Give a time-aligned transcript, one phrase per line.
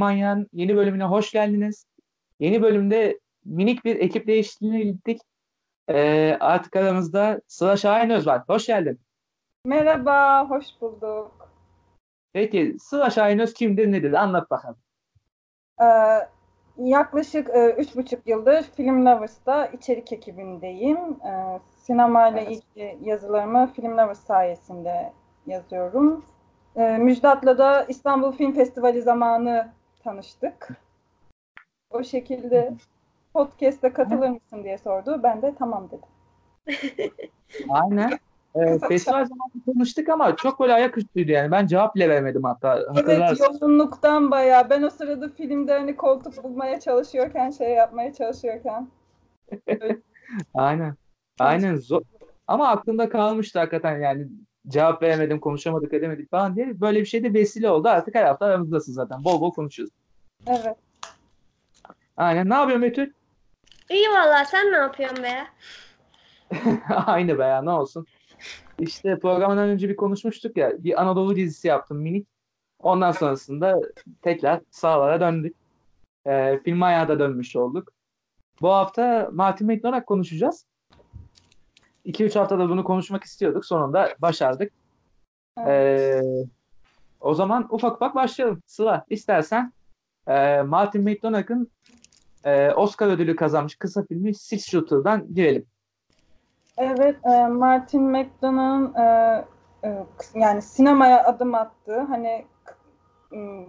[0.00, 1.86] Filmanya'nın yeni bölümüne hoş geldiniz.
[2.38, 5.20] Yeni bölümde minik bir ekip değişikliğine gittik.
[5.88, 8.42] Ee, artık aramızda Sıla Şahinöz var.
[8.46, 9.00] Hoş geldin.
[9.64, 11.50] Merhaba, hoş bulduk.
[12.32, 14.12] Peki Sıla Şahinöz kimdir nedir?
[14.12, 14.76] Anlat bakalım.
[15.82, 15.86] Ee,
[16.78, 20.98] yaklaşık e, üç buçuk yıldır Film Lovers'ta içerik ekibindeyim.
[20.98, 22.50] Ee, sinemayla Evet.
[22.50, 25.12] ilgili yazılarımı Film Lovers sayesinde
[25.46, 26.24] yazıyorum.
[26.76, 30.68] Ee, Müjdat'la da İstanbul Film Festivali zamanı tanıştık.
[31.90, 32.74] O şekilde
[33.34, 35.20] podcast'e katılır mısın diye sordu.
[35.22, 36.08] Ben de tamam dedim.
[37.68, 38.18] Aynen.
[38.54, 41.50] Ee, festival zamanı konuştuk ama çok böyle ayaküstüydü yani.
[41.50, 42.78] Ben cevap bile veremedim hatta.
[43.06, 44.70] Evet, yoğunluktan bayağı.
[44.70, 48.88] Ben o sırada filmde hani koltuk bulmaya çalışıyorken, şey yapmaya çalışıyorken.
[50.54, 50.94] Aynen.
[51.38, 51.76] Aynen.
[51.76, 52.02] Zor.
[52.46, 54.28] Ama aklımda kalmıştı hakikaten yani.
[54.70, 56.80] Cevap veremedim, konuşamadık, edemedik falan diye.
[56.80, 57.88] Böyle bir şey de vesile oldu.
[57.88, 59.24] Artık her hafta aramızdasın zaten.
[59.24, 59.94] Bol bol konuşuyoruz.
[60.46, 60.76] Evet.
[62.16, 62.48] Aynen.
[62.48, 63.12] Ne yapıyorsun Betül?
[63.90, 65.46] İyi valla sen ne yapıyorsun be?
[67.06, 68.06] Aynı be ya ne olsun.
[68.78, 70.84] İşte programdan önce bir konuşmuştuk ya.
[70.84, 72.28] Bir Anadolu dizisi yaptım minik.
[72.78, 73.80] Ondan sonrasında
[74.22, 75.56] tekrar sahalara döndük.
[76.26, 77.92] Ee, film ayağa dönmüş olduk.
[78.60, 80.66] Bu hafta Martin McDonagh konuşacağız.
[82.06, 83.66] 2-3 haftada bunu konuşmak istiyorduk.
[83.66, 84.72] Sonunda başardık.
[85.66, 86.20] Ee,
[87.20, 88.62] o zaman ufak ufak başlayalım.
[88.66, 89.72] Sıla istersen
[90.26, 91.70] e, Martin McDonagh'ın
[92.44, 95.66] e, Oscar ödülü kazanmış kısa filmi Six Shooter'dan girelim.
[96.76, 99.44] Evet, e, Martin McDonagh'ın e,
[99.84, 102.46] e, yani sinemaya adım attığı hani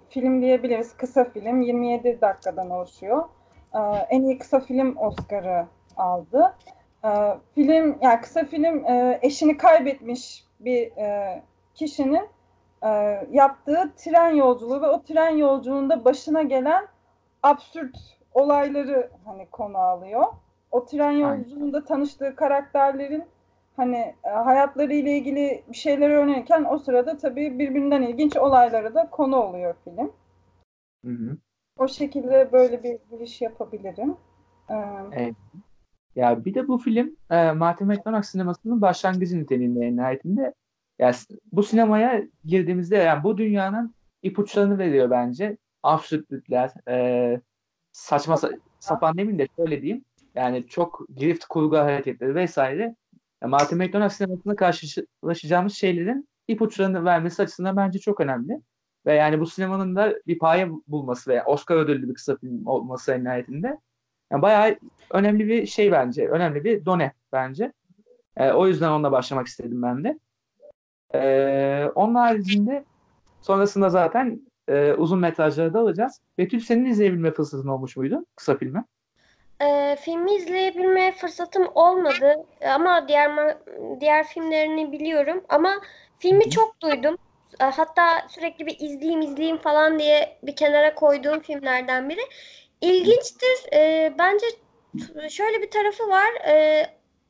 [0.10, 3.24] film diyebiliriz kısa film 27 dakikadan oluşuyor.
[3.74, 5.66] E, en iyi kısa film Oscar'ı
[5.98, 6.54] aldı.
[7.06, 7.10] E,
[7.56, 11.42] film yani kısa film e, eşini kaybetmiş bir e,
[11.74, 12.28] kişinin
[12.84, 12.90] e,
[13.32, 16.88] yaptığı tren yolculuğu ve o tren yolculuğunda başına gelen
[17.44, 17.98] absürt
[18.34, 20.26] olayları hani konu alıyor.
[20.72, 23.24] O tren yolculuğunda tanıştığı karakterlerin
[23.76, 29.36] hani hayatları ile ilgili bir şeyler öğrenirken o sırada tabii birbirinden ilginç olaylara da konu
[29.36, 30.12] oluyor film.
[31.06, 31.38] Hı hı.
[31.78, 34.18] O şekilde böyle bir giriş yapabilirim.
[34.70, 34.74] Ee,
[35.12, 35.36] Evet.
[36.16, 40.54] Ya bir de bu film e, Martin McDonagh sinemasının başlangıcı niteliğinde en nihayetinde.
[41.00, 45.58] Ya s- bu sinemaya girdiğimizde yani bu dünyanın ipuçlarını veriyor bence.
[45.84, 47.42] Absürtlükler, e,
[47.92, 50.06] saçma sa- sapan demeyeyim de şöyle diyeyim.
[50.36, 52.96] Yani çok girift kurgu hareketleri vesaire.
[53.42, 58.62] Ya Martin McDonagh sinemasında karşılaşacağımız şeylerin ipuçlarını vermesi açısından bence çok önemli.
[59.06, 63.12] Ve yani bu sinemanın da bir paye bulması veya Oscar ödüllü bir kısa film olması
[63.12, 63.78] en nihayetinde.
[64.32, 64.76] Yani bayağı
[65.12, 66.28] önemli bir şey bence.
[66.28, 67.74] Önemli bir done bence.
[68.38, 70.20] Ee, o yüzden onunla başlamak istedim ben de.
[71.14, 72.84] Ee, onun haricinde
[73.42, 76.22] sonrasında zaten e, uzun metrajları da alacağız.
[76.38, 78.84] Betül senin izleyebilme fırsatın olmuş muydu kısa filmi?
[79.62, 82.36] Ee, filmi izleyebilmeye fırsatım olmadı
[82.76, 83.58] ama diğer
[84.00, 85.74] diğer filmlerini biliyorum ama
[86.20, 87.18] filmi çok duydum.
[87.60, 92.22] Hatta sürekli bir izleyeyim izleyeyim falan diye bir kenara koyduğum filmlerden biri.
[92.82, 93.74] İlginçtir.
[93.74, 94.46] Ee, bence
[95.30, 96.34] şöyle bir tarafı var.
[96.48, 96.86] Ee,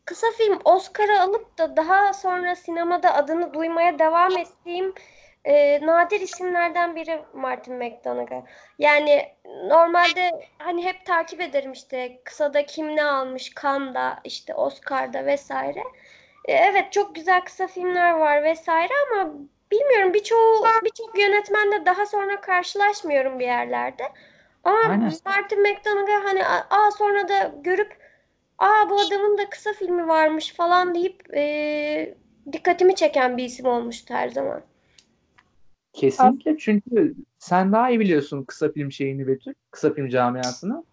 [0.06, 4.94] kısa film Oscar'ı alıp da daha sonra sinemada adını duymaya devam ettiğim
[5.46, 8.46] e, nadir isimlerden biri Martin McDonagh.
[8.80, 9.26] Yani
[9.68, 15.84] normalde hani hep takip ederim işte kısada kim ne almış Cannes'da işte Oscar'da vesaire.
[16.46, 19.34] E, evet çok güzel kısa filmler var vesaire ama
[19.72, 24.04] bilmiyorum birçoğu birçok yönetmenle daha sonra karşılaşmıyorum bir yerlerde.
[24.64, 25.14] Ama Aynen.
[25.26, 27.98] Martin McDonagh hani aa sonra da görüp
[28.58, 32.16] aa bu adamın da kısa filmi varmış falan deyip e,
[32.54, 34.62] dikkatimi çeken bir isim olmuştu her zaman.
[35.94, 39.54] Kesinlikle çünkü sen daha iyi biliyorsun kısa film şeyini Betül.
[39.72, 40.84] Kısa film camiasını.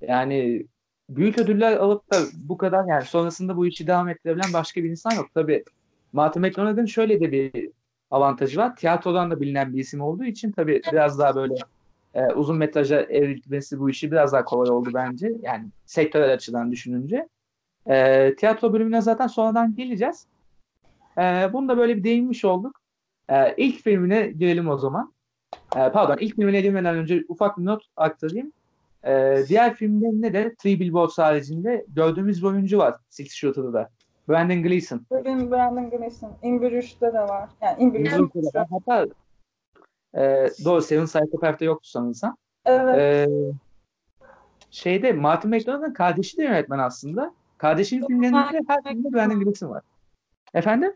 [0.00, 0.66] Yani
[1.08, 5.12] büyük ödüller alıp da bu kadar yani sonrasında bu işi devam ettirebilen başka bir insan
[5.12, 5.26] yok.
[5.34, 5.64] Tabii
[6.12, 7.70] Martin McDonagh'ın şöyle de bir
[8.10, 8.76] avantajı var.
[8.76, 11.54] Tiyatrodan da bilinen bir isim olduğu için tabii biraz daha böyle
[12.14, 15.32] e, uzun metraja evrilmesi bu işi biraz daha kolay oldu bence.
[15.42, 17.28] Yani sektörel açıdan düşününce.
[17.86, 20.26] E, tiyatro bölümüne zaten sonradan geleceğiz.
[21.18, 22.80] E, bunu da böyle bir değinmiş olduk.
[23.28, 25.12] E, ilk filmine girelim o zaman.
[25.76, 28.52] E, pardon ilk filmine girmeden önce ufak bir not aktarayım.
[29.04, 33.90] E, diğer filmlerinde de Three Billboards haricinde gördüğümüz bir oyuncu var Six Shooter'da da.
[34.28, 35.06] Brandon Gleeson.
[35.10, 36.32] Brandon Gleeson.
[36.42, 37.48] In Bruges'te de var.
[37.62, 38.52] Yani In Bruges.
[38.70, 39.06] Hatta
[40.14, 42.36] e, doğru Seven Psychopath'ta yoktu sanırsam.
[42.64, 42.98] Evet.
[42.98, 43.28] E,
[44.70, 47.34] şeyde Martin McDonagh'ın kardeşi de yönetmen aslında.
[47.58, 49.82] Kardeşinin filmlerinde de her filmde Brandon Gleeson var.
[50.54, 50.92] Efendim?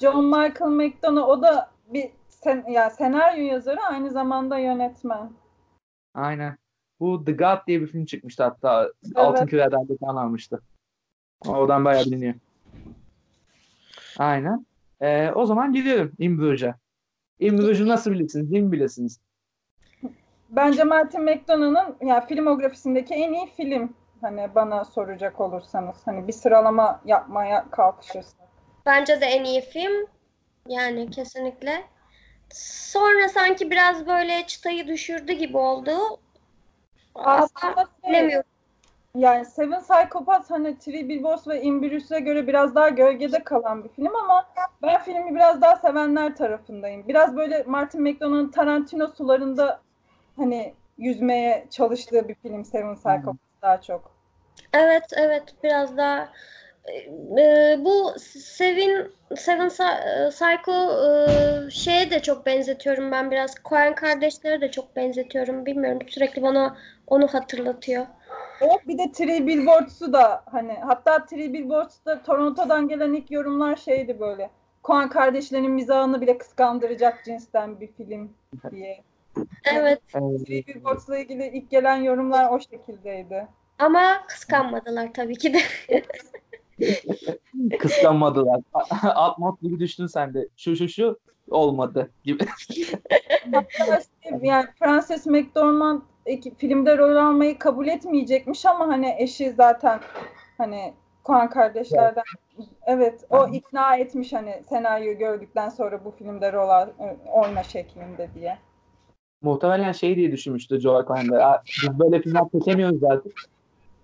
[0.00, 5.32] John Michael McDonough o da bir sen, ya senaryo yazarı aynı zamanda yönetmen.
[6.14, 6.56] Aynen.
[7.00, 8.90] Bu The God diye bir film çıkmıştı hatta.
[9.14, 10.62] Altın Küre'den de almıştı.
[11.46, 12.34] Oradan bayağı biliniyor.
[14.18, 14.66] Aynen.
[15.00, 16.38] Ee, o zaman gidiyorum In
[17.50, 18.52] Bruges'u nasıl bilirsiniz?
[18.52, 19.20] Değil mi bilirsiniz?
[20.50, 23.94] Bence Martin McDonagh'ın yani filmografisindeki en iyi film.
[24.20, 25.96] Hani bana soracak olursanız.
[26.04, 28.48] Hani bir sıralama yapmaya kalkışırsak.
[28.86, 30.06] Bence de en iyi film.
[30.68, 31.84] Yani kesinlikle.
[32.52, 35.98] Sonra sanki biraz böyle çıtayı düşürdü gibi oldu.
[37.14, 38.50] Aslında şey, bilemiyorum.
[39.16, 43.88] Yani Seven Psychopaths hani Three Billboards ve In Bruges'e göre biraz daha gölgede kalan bir
[43.88, 44.46] film ama
[44.82, 47.08] ben filmi biraz daha sevenler tarafındayım.
[47.08, 49.80] Biraz böyle Martin McDonagh'ın Tarantino sularında
[50.36, 54.10] hani yüzmeye çalıştığı bir film Seven Psychopaths daha çok.
[54.72, 56.28] Evet, evet biraz daha
[57.38, 60.72] e, bu Seven Seven Psy- Psycho
[61.66, 63.54] e, şeye de çok benzetiyorum ben biraz.
[63.64, 65.66] Coen kardeşlere de çok benzetiyorum.
[65.66, 66.76] Bilmiyorum sürekli bana
[67.06, 68.06] onu hatırlatıyor.
[68.62, 74.20] O bir de Three Billboards'u da hani hatta Three Billboards'da Toronto'dan gelen ilk yorumlar şeydi
[74.20, 74.50] böyle.
[74.84, 78.32] Coen kardeşlerin mizahını bile kıskandıracak cinsten bir film
[78.70, 79.02] diye.
[79.74, 83.46] Evet Ee, Three Billboards'la ilgili ilk gelen yorumlar o şekildeydi.
[83.78, 85.58] ama kıskanmadılar tabii ki de.
[87.78, 88.60] kıskanmadılar.
[89.02, 90.48] Alt mod gibi düştün sen de.
[90.56, 91.18] Şu şu şu
[91.50, 92.46] olmadı gibi.
[93.52, 96.02] Hatta işte yani Frances McDormand
[96.58, 100.00] filmde rol almayı kabul etmeyecekmiş ama hani eşi zaten
[100.58, 102.22] hani Coen kardeşlerden
[102.86, 106.88] evet o ikna etmiş hani senaryoyu gördükten sonra bu filmde rol al,
[107.32, 108.58] oyna şeklinde diye.
[109.42, 111.44] Muhtemelen şey diye düşünmüştü Joe Coen'de.
[111.44, 113.32] "Aa, Biz böyle filmler çekemiyoruz artık.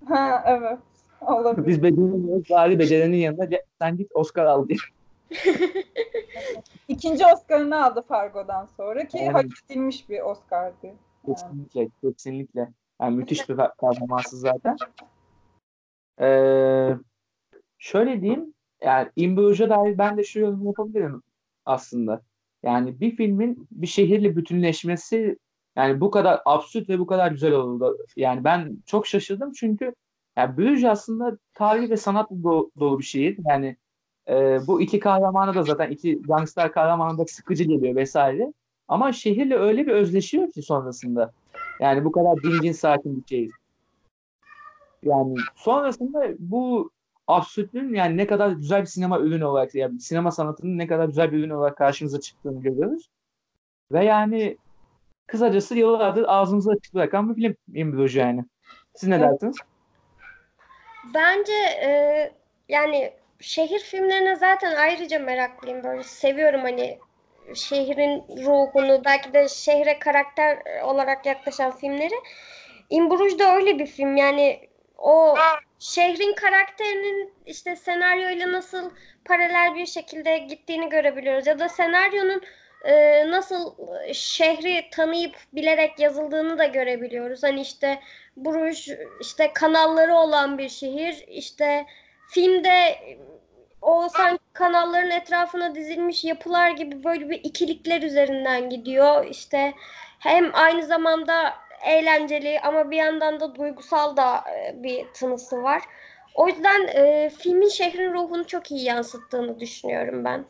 [0.09, 0.79] Ha evet.
[1.21, 1.67] Olabilir.
[1.67, 2.51] Biz beceremiyoruz.
[2.51, 4.79] Bari becerenin yanında "Ce- sen git Oscar al diye.
[6.89, 9.33] İkinci Oscar'ını aldı Fargo'dan sonra ki Aynen.
[9.33, 10.89] hak edilmiş bir Oscar'dı.
[11.35, 11.89] Kesinlikle.
[12.03, 12.69] Kesinlikle.
[13.01, 14.77] Yani müthiş bir per- performansı zaten.
[16.21, 16.97] Ee,
[17.79, 18.55] şöyle diyeyim.
[18.83, 21.23] Yani In Bruges'a dair ben de şu yorumu yapabilirim
[21.65, 22.23] aslında.
[22.63, 25.39] Yani bir filmin bir şehirle bütünleşmesi
[25.77, 27.99] yani bu kadar absürt ve bu kadar güzel oldu.
[28.17, 29.95] Yani ben çok şaşırdım çünkü
[30.37, 33.39] yani Bruges aslında tarihi ve sanatla do- dolu bir şehir.
[33.49, 33.77] Yani
[34.29, 38.53] e, bu iki kahramanı da zaten iki gangster kahramanı da sıkıcı geliyor vesaire.
[38.89, 41.33] Ama şehirle öyle bir özleşiyor ki sonrasında.
[41.81, 43.53] Yani bu kadar dingin sakin bir şehir.
[45.03, 46.91] Yani sonrasında bu
[47.27, 51.33] absürtlüğün yani ne kadar güzel bir sinema ürünü olarak yani sinema sanatının ne kadar güzel
[51.33, 53.09] bir ürün olarak karşımıza çıktığını görüyoruz.
[53.93, 54.57] Ve yani
[55.27, 58.45] kısacası yıllardır ağzımıza açık bırakan bir film Bruges yani.
[58.95, 59.57] Siz ne dersiniz?
[61.15, 61.53] Bence
[61.83, 61.91] e,
[62.69, 65.85] yani şehir filmlerine zaten ayrıca meraklıyım.
[65.85, 66.99] Böyle seviyorum hani
[67.55, 72.15] şehrin ruhunu, belki de şehre karakter olarak yaklaşan filmleri.
[72.91, 74.17] In Bruges de öyle bir film.
[74.17, 74.69] Yani
[74.99, 75.37] o
[75.79, 78.91] şehrin karakterinin işte senaryoyla nasıl
[79.25, 81.47] paralel bir şekilde gittiğini görebiliyoruz.
[81.47, 82.43] Ya da senaryonun
[82.85, 83.75] e, nasıl
[84.13, 87.43] şehri tanıyıp bilerek yazıldığını da görebiliyoruz.
[87.43, 88.01] Hani işte
[88.37, 88.89] Bruges
[89.21, 91.25] işte kanalları olan bir şehir.
[91.29, 91.87] İşte
[92.29, 92.99] filmde
[93.83, 99.25] o sanki kanalların etrafına dizilmiş yapılar gibi böyle bir ikilikler üzerinden gidiyor.
[99.27, 99.75] İşte
[100.19, 101.55] hem aynı zamanda
[101.87, 105.83] eğlenceli ama bir yandan da duygusal da e, bir tınısı var.
[106.35, 110.45] O yüzden e, filmin şehrin ruhunu çok iyi yansıttığını düşünüyorum ben.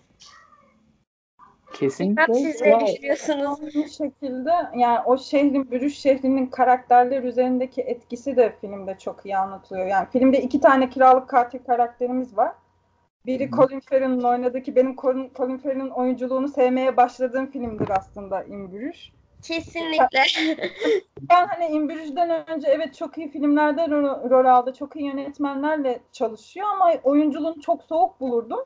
[1.72, 2.26] Kesinlikle.
[2.26, 3.58] Bilmem siz ne Ya- düşünüyorsunuz?
[3.74, 9.86] Aynı şekilde yani o şehrin, Brüj şehrinin karakterler üzerindeki etkisi de filmde çok iyi anlatılıyor.
[9.86, 12.52] Yani filmde iki tane kiralık katil karakterimiz var.
[13.28, 13.50] Biri.
[13.50, 18.96] Colin Farrell'ın oynadığı ki benim Colin, Colin Farrell'ın oyunculuğunu sevmeye başladığım filmdir aslında Bruges.
[19.42, 20.22] Kesinlikle.
[21.30, 26.66] Ben hani Bruges'den önce evet çok iyi filmlerde rol, rol aldı, çok iyi yönetmenlerle çalışıyor
[26.72, 28.60] ama oyunculuğunu çok soğuk bulurdum.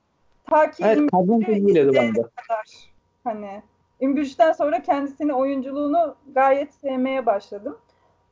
[0.50, 2.90] Ta ki Evet, kadın filmiyle de kadar.
[3.24, 3.62] Hani
[4.00, 7.78] Bruges'ten sonra kendisini oyunculuğunu gayet sevmeye başladım.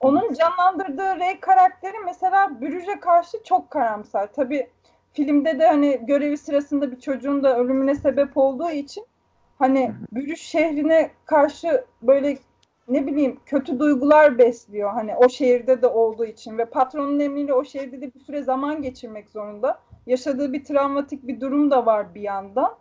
[0.01, 4.33] Onun canlandırdığı Ray karakteri mesela Bruges'e karşı çok karamsar.
[4.33, 4.71] Tabii
[5.13, 9.05] filmde de hani görevi sırasında bir çocuğun da ölümüne sebep olduğu için
[9.59, 12.39] hani Bruges şehrine karşı böyle
[12.89, 14.91] ne bileyim kötü duygular besliyor.
[14.91, 18.83] Hani o şehirde de olduğu için ve patronun emriyle o şehirde de bir süre zaman
[18.83, 19.81] geçirmek zorunda.
[20.07, 22.75] Yaşadığı bir travmatik bir durum da var bir yandan.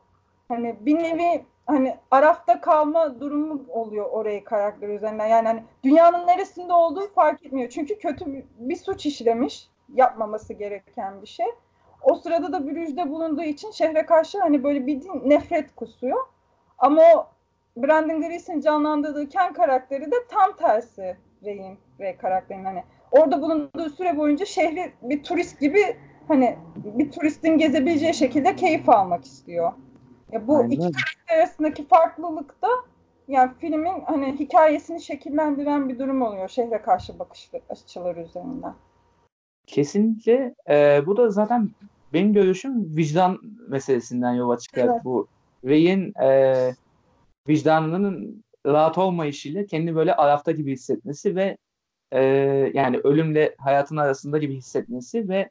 [0.48, 5.28] Hani bir nevi hani arafta kalma durumu oluyor orayı karakter üzerinden.
[5.28, 7.70] Yani hani dünyanın neresinde olduğu fark etmiyor.
[7.70, 9.70] Çünkü kötü bir suç işlemiş.
[9.94, 11.46] Yapmaması gereken bir şey.
[12.04, 16.20] O sırada da Bruges'de bulunduğu için şehre karşı hani böyle bir nefret kusuyor.
[16.78, 17.28] Ama o
[17.78, 21.18] Brandon Gleeson canlandırdığı Ken karakteri de tam tersi.
[21.46, 27.58] Rey'in ve karakterin hani orada bulunduğu süre boyunca şehri bir turist gibi hani bir turistin
[27.58, 29.74] gezebileceği şekilde keyif almak istiyor.
[30.32, 30.70] Ya bu Aynen.
[30.70, 32.68] iki karakter arasındaki farklılık da
[33.28, 38.74] yani filmin hani hikayesini şekillendiren bir durum oluyor şehre karşı bakış açıları üzerinden.
[39.70, 40.56] Kesinlikle.
[40.70, 41.70] Ee, bu da zaten
[42.14, 44.86] benim görüşüm vicdan meselesinden yola çıkar.
[44.86, 45.04] Evet.
[45.04, 45.28] Bu
[45.66, 46.72] Rey'in e,
[47.48, 51.58] vicdanının rahat olmayışıyla kendini böyle arafta gibi hissetmesi ve
[52.12, 52.22] e,
[52.74, 55.50] yani ölümle hayatın arasında gibi hissetmesi ve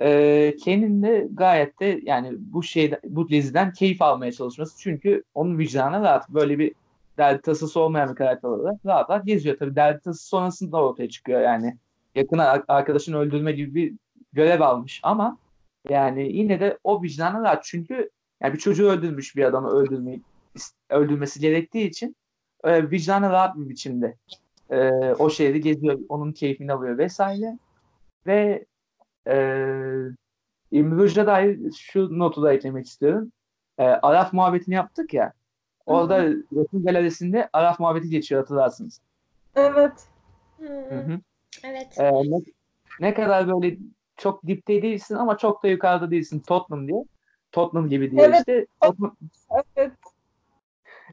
[0.00, 4.78] e, kendini de gayet de yani bu şeyden bu diziden keyif almaya çalışması.
[4.80, 6.28] Çünkü onun vicdanı rahat.
[6.28, 6.74] Böyle bir
[7.18, 9.56] derdi tasası olmayan bir karakter olarak rahat rahat geziyor.
[9.58, 11.76] Tabii derdi tasası sonrasında ortaya çıkıyor yani
[12.14, 13.94] yakın ar- arkadaşını öldürme gibi bir
[14.32, 15.38] görev almış ama
[15.88, 18.10] yani yine de o vicdanı rahat çünkü
[18.42, 20.22] yani bir çocuğu öldürmüş bir adamı öldürmeyi
[20.90, 22.16] öldürmesi gerektiği için
[22.64, 24.16] e, vicdanı rahat bir biçimde
[24.70, 27.58] e, o şehri geziyor, onun keyfini alıyor vesaire
[28.26, 28.64] ve
[29.26, 29.34] e,
[30.72, 33.32] Rüşd'e dair şu notu da eklemek istiyorum.
[33.78, 35.32] E, Araf muhabbetini yaptık ya
[35.86, 39.00] orada resim galerisinde Araf muhabbeti geçiyor hatırlarsınız.
[39.54, 40.06] Evet.
[40.60, 41.20] Hı, Hı hı.
[41.64, 41.98] Evet.
[42.00, 42.36] Ee, ne,
[43.00, 43.76] ne kadar böyle
[44.16, 47.04] çok dipte değilsin ama çok da yukarıda değilsin Tottenham diye.
[47.52, 48.38] Tottenham gibi diye Evet.
[48.38, 48.66] işte.
[48.80, 49.16] Tottenham-
[49.76, 49.92] Evet.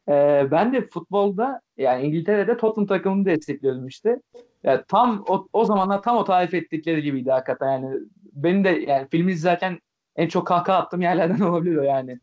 [0.10, 4.22] Ee, ben de futbolda yani İngiltere'de Tottenham takımını destekliyorum işte.
[4.64, 8.00] Yani tam o, o zamanlar tam o tarif ettikleri gibiydi hakikaten yani.
[8.34, 9.80] Benim de yani filmi izlerken
[10.16, 12.20] en çok kahkaha attığım yerlerden olabilir o yani.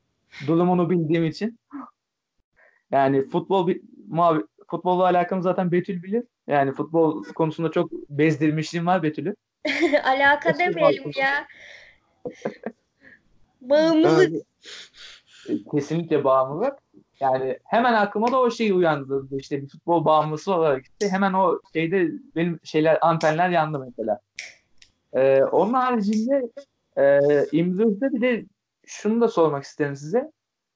[0.46, 1.58] Durumunu bildiğim için.
[2.90, 6.24] Yani futbol bir mavi, futbolla alakamı zaten Betül bilir.
[6.46, 9.34] Yani futbol konusunda çok bezdirmişliğim var Betül'ü.
[10.04, 11.46] Alaka Nasıl demeyelim ya.
[13.60, 14.30] Bağımlılık.
[14.30, 14.42] Evet.
[15.48, 16.74] E, Kesinlikle bağımlılık.
[17.20, 19.36] Yani hemen aklıma da o şeyi uyandırdı.
[19.36, 24.20] İşte bir futbol bağımlısı olarak işte hemen o şeyde benim şeyler antenler yandı mesela.
[25.12, 26.42] Ee, onun haricinde
[26.98, 27.20] e,
[27.52, 28.44] İmdur'da bir de
[28.86, 30.32] şunu da sormak isterim size.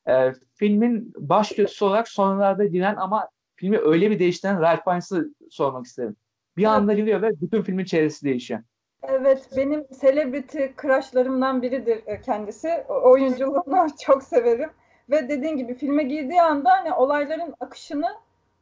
[0.08, 3.28] Ee, filmin baş kötüsü olarak sonralarda giren ama
[3.60, 6.16] filmi öyle bir değiştiren Ralph Fiennes'ı sormak isterim.
[6.56, 8.60] Bir anda giriyor ve bütün filmin çevresi değişiyor.
[9.02, 12.84] Evet, benim celebrity crushlarımdan biridir e, kendisi.
[12.88, 14.70] O- Oyunculuğunu çok severim.
[15.10, 18.06] Ve dediğin gibi filme girdiği anda hani olayların akışını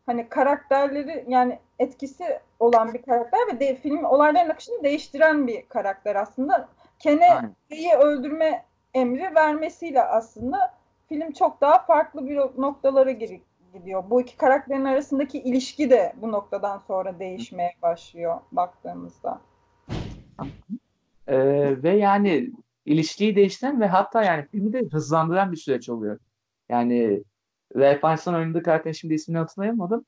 [0.06, 2.24] hani karakterleri yani etkisi
[2.58, 6.68] olan bir karakter ve de, film olayların akışını değiştiren bir karakter aslında.
[6.98, 7.54] Ken'e Aynen.
[7.72, 8.64] Rey'i öldürme
[8.94, 10.74] emri vermesiyle aslında
[11.08, 13.40] film çok daha farklı bir noktalara gir-
[13.72, 14.04] gidiyor.
[14.10, 19.40] Bu iki karakterin arasındaki ilişki de bu noktadan sonra değişmeye başlıyor baktığımızda.
[21.26, 22.50] Ee, ve yani
[22.86, 26.18] ilişkiyi değiştiren ve hatta yani filmi de hızlandıran bir süreç oluyor.
[26.68, 27.22] Yani
[27.76, 30.04] Ralph Fiennes'in oynadığı karakterin şimdi ismini hatırlayamadım.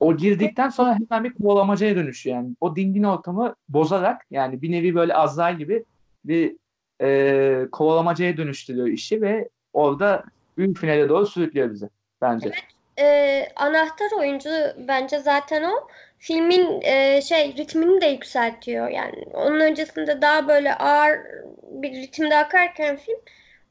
[0.00, 2.54] O girdikten sonra hemen bir kovalamacaya dönüşüyor yani.
[2.60, 5.84] O dingin ortamı bozarak yani bir nevi böyle Azrail gibi
[6.24, 6.56] bir
[7.02, 10.24] e, kovalamacaya dönüştürüyor işi ve orada
[10.56, 11.88] büyük finale doğru sürüklüyor bizi
[12.20, 12.52] bence.
[12.98, 15.88] Ee, anahtar oyuncu bence zaten o.
[16.18, 18.88] Filmin e, şey ritmini de yükseltiyor.
[18.88, 21.18] Yani onun öncesinde daha böyle ağır
[21.62, 23.18] bir ritimde akarken film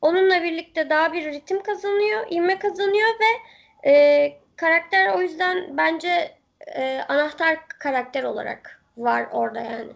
[0.02, 3.42] onunla birlikte daha bir ritim kazanıyor, ivme kazanıyor ve
[3.90, 6.36] e, karakter o yüzden bence
[6.76, 9.92] e, anahtar karakter olarak var orada yani.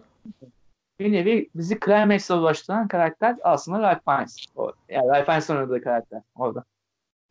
[1.00, 4.46] Bir nevi bizi Climax'e ulaştıran karakter aslında Ralph Fiennes.
[4.56, 6.64] O, yani Ralph Fiennes'in oynadığı karakter orada.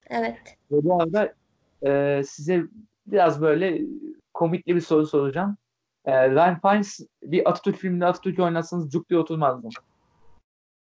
[0.10, 0.58] Evet.
[0.72, 1.34] Ve bu arada
[1.86, 2.64] e, size
[3.08, 3.82] biraz böyle
[4.34, 5.58] komikli bir soru soracağım.
[6.06, 9.70] E, Ryan Fiennes bir Atatürk filminde Atatürk oynatsanız cuk diye oturmaz mı?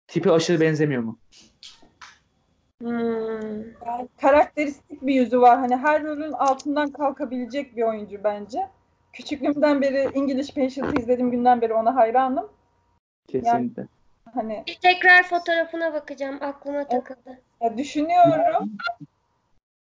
[0.08, 1.20] Tipi aşırı benzemiyor mu?
[2.82, 3.58] Hmm.
[3.86, 5.60] Yani karakteristik bir yüzü var.
[5.60, 8.68] Hani her rolün altından kalkabilecek bir oyuncu bence.
[9.14, 12.50] Küçüklüğümden beri English Patient'ı izlediğim günden beri ona hayranım.
[13.28, 13.88] Kesinlikle.
[14.34, 16.38] Hani Bir tekrar fotoğrafına bakacağım.
[16.42, 17.42] Aklıma takıldı.
[17.62, 18.78] ya düşünüyorum.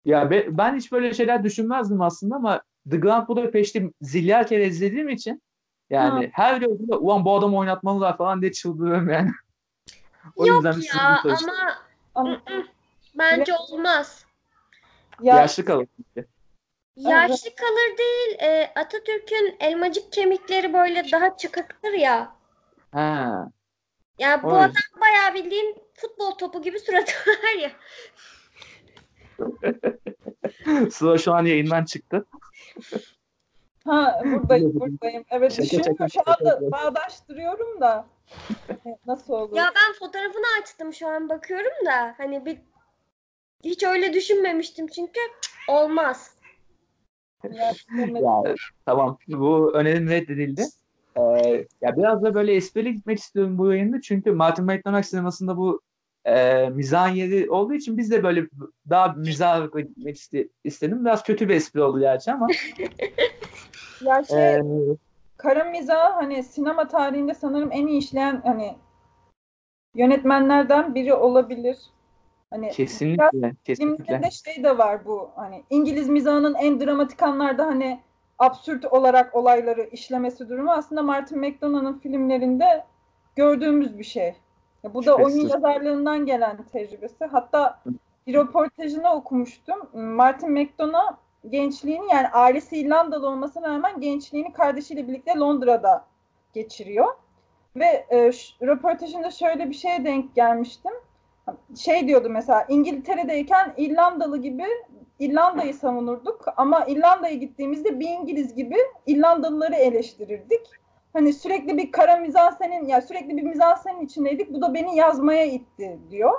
[0.05, 5.09] Ya be- ben hiç böyle şeyler düşünmezdim aslında ama The Grand Budapest'i zilyar kere izlediğim
[5.09, 5.43] için
[5.91, 9.31] yani her gördüğümde ulan bu adamı oynatmalılar falan diye çıldırıyorum yani.
[10.37, 11.79] o Yok yüzden ya ama
[12.15, 12.43] Ama
[13.15, 14.25] bence olmaz.
[15.21, 15.87] ya Yaşlı kalır.
[16.97, 18.39] Yaşlı kalır değil.
[18.41, 22.37] e, Atatürk'ün elmacık kemikleri böyle daha çıkıktır ya.
[22.93, 23.49] Ha.
[24.19, 24.69] Ya bu O yüzden.
[24.71, 27.71] adam bayağı bildiğin futbol topu gibi suratı var ya.
[30.91, 32.27] Sıra şu an yayından çıktı.
[33.85, 35.25] ha buradayım buradayım.
[35.31, 38.07] Evet Şaka, düşünüyorum şaka, şu anda bağdaştırıyorum da.
[39.07, 39.57] Nasıl olur?
[39.57, 42.59] Ya ben fotoğrafını açtım şu an bakıyorum da hani bir
[43.65, 45.21] hiç öyle düşünmemiştim çünkü
[45.69, 46.37] olmaz.
[47.53, 47.73] Ya,
[48.87, 50.63] tamam bu önerim reddedildi.
[51.17, 55.81] Ee, ya biraz da böyle esprili gitmek istiyorum bu yayında çünkü Martin McDonagh sinemasında bu
[56.25, 58.47] e, mizahın yeri olduğu için biz de böyle
[58.91, 61.05] daha mizahla gitmek iste- istedim.
[61.05, 62.47] Biraz kötü bir espri oldu gerçi ama.
[64.01, 64.63] Ya şey e,
[65.37, 68.77] kara mizah hani sinema tarihinde sanırım en iyi işleyen hani
[69.95, 71.79] yönetmenlerden biri olabilir.
[72.51, 74.31] Hani kesinlikle, kesinlikle.
[74.31, 78.01] şey de var bu hani İngiliz mizahının en dramatik anlarda hani
[78.39, 82.85] absürt olarak olayları işlemesi durumu aslında Martin McDonagh'ın filmlerinde
[83.37, 84.35] gördüğümüz bir şey.
[84.85, 85.37] Ya bu da Şüphesiz.
[85.37, 87.25] oyun yazarlığından gelen tecrübesi.
[87.25, 87.83] Hatta
[88.27, 89.89] bir röportajını okumuştum.
[89.93, 91.17] Martin McDonagh
[91.49, 96.05] gençliğini yani ailesi İrlandalı olmasına rağmen gençliğini kardeşiyle birlikte Londra'da
[96.53, 97.07] geçiriyor.
[97.77, 100.93] Ve e, röportajında şöyle bir şeye denk gelmiştim
[101.77, 104.67] şey diyordu mesela İngiltere'deyken İrlandalı gibi
[105.19, 110.61] İrlanda'yı savunurduk ama İrlanda'ya gittiğimizde bir İngiliz gibi İrlandalıları eleştirirdik.
[111.13, 114.53] Hani sürekli bir kara mizansenin ya sürekli bir mizansenin içindeydik.
[114.53, 116.33] Bu da beni yazmaya itti diyor.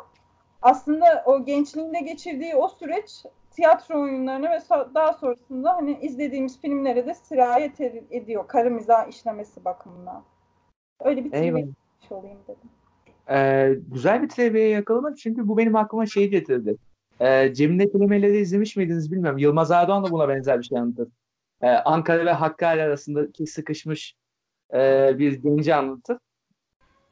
[0.61, 7.05] Aslında o gençliğinde geçirdiği o süreç tiyatro oyunlarına ve so- daha sonrasında hani izlediğimiz filmlere
[7.07, 8.47] de sirayet ed- ediyor.
[8.47, 10.23] Kara mizah işlemesi bakımından.
[11.03, 11.65] Öyle bir trivia
[12.09, 12.69] olayım dedim.
[13.29, 16.75] Ee, güzel bir trivia yakalamak çünkü bu benim aklıma şey getirdi.
[17.19, 19.37] Ee, Cemile Kelimeleri izlemiş miydiniz bilmiyorum.
[19.37, 21.07] Yılmaz Erdoğan da buna benzer bir şey anlatır.
[21.61, 24.15] Ee, Ankara ve Hakkari arasındaki sıkışmış
[24.73, 26.17] e, bir genci anlatır.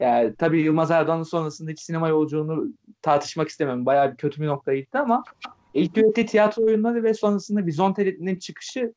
[0.00, 3.86] Yani tabii Yılmaz Erdoğan'ın sonrasındaki sinema yolculuğunu tartışmak istemem.
[3.86, 5.24] Bayağı bir kötü bir noktaya gitti ama
[5.74, 8.94] ilk ürettiği tiyatro oyunları ve sonrasında Vizontele'nin çıkışı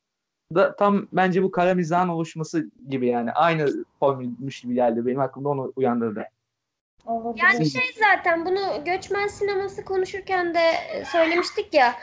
[0.55, 3.31] da tam bence bu kara mizahın oluşması gibi yani.
[3.31, 5.05] Aynı formülmüş gibi geldi.
[5.05, 6.23] Benim aklımda onu uyandırdı.
[7.36, 10.62] Yani şey zaten bunu göçmen sineması konuşurken de
[11.12, 11.95] söylemiştik ya.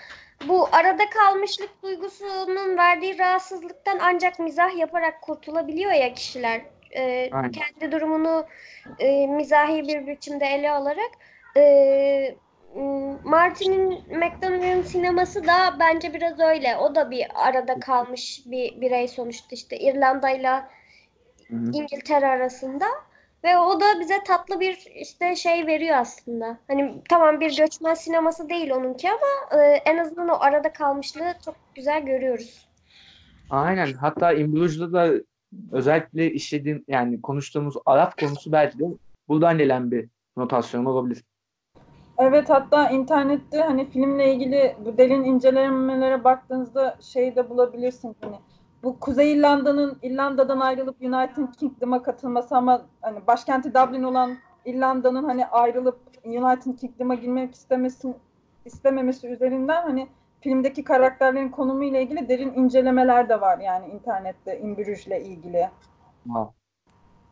[0.48, 6.60] Bu arada kalmışlık duygusunun verdiği rahatsızlıktan ancak mizah yaparak kurtulabiliyor ya kişiler.
[7.32, 7.52] Aynen.
[7.52, 8.46] kendi durumunu
[8.98, 11.10] e, mizahi bir biçimde ele alarak.
[12.76, 16.76] M, Martin'in McDonagh'ın sineması da bence biraz öyle.
[16.76, 20.68] O da bir arada kalmış bir birey sonuçta işte İrlanda'yla.
[21.50, 22.86] İngiltere arasında
[23.44, 26.58] ve o da bize tatlı bir işte şey veriyor aslında.
[26.68, 31.54] Hani tamam bir göçmen sineması değil onunki ama e, en azından o arada kalmışlığı çok
[31.74, 32.68] güzel görüyoruz.
[33.50, 33.92] Aynen.
[33.92, 35.12] Hatta In Bruges'da da
[35.72, 38.84] özellikle işlediğim yani konuştuğumuz Arap konusu belki de
[39.28, 41.24] buradan gelen bir notasyon olabilir.
[42.18, 48.36] Evet hatta internette hani filmle ilgili bu derin incelemelere baktığınızda şey de bulabilirsin hani
[48.82, 55.46] bu Kuzey İrlanda'nın İrlanda'dan ayrılıp United Kingdom'a katılması ama hani başkenti Dublin olan İrlanda'nın hani
[55.46, 58.14] ayrılıp United Kingdom'a girmek istemesi
[58.64, 60.08] istememesi üzerinden hani
[60.40, 65.70] filmdeki karakterlerin konumu ile ilgili derin incelemeler de var yani internette In Bruges'le ilgili.
[66.24, 66.54] Wow.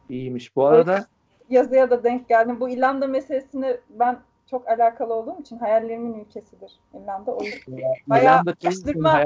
[0.09, 0.57] İyiymiş.
[0.57, 1.07] Bu arada
[1.51, 2.61] Yazıya da denk geldim.
[2.61, 4.19] Bu İrlanda meselesine ben
[4.51, 7.33] çok alakalı olduğum için hayallerimin ülkesidir İrlanda.
[7.33, 9.23] O yüzden Bayağı İrlanda çok araştırma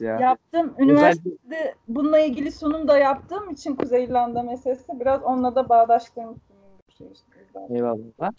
[0.00, 0.20] ya.
[0.20, 0.74] yaptım.
[0.78, 6.56] Üniversitede bununla ilgili sunum da yaptığım için Kuzey İrlanda meselesi biraz onunla da bağdaştırmıştım.
[6.88, 7.26] bir şey işte.
[7.70, 8.32] Eyvallah.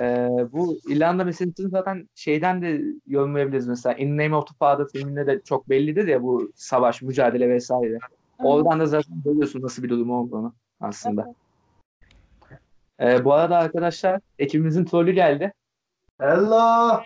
[0.00, 3.94] Ee, bu İrlanda meselesini zaten şeyden de yorumlayabiliriz mesela.
[3.94, 7.98] In Name of the Father filminde de çok bellidir ya bu savaş, mücadele vesaire.
[8.38, 11.34] Oradan da zaten görüyorsun nasıl bir durum olduğunu aslında.
[13.00, 15.52] Ee, bu arada arkadaşlar ekibimizin trollü geldi.
[16.20, 17.00] Hello.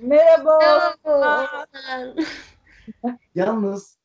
[0.00, 0.58] Merhaba.
[1.04, 1.44] Oo,
[3.34, 3.98] Yalnız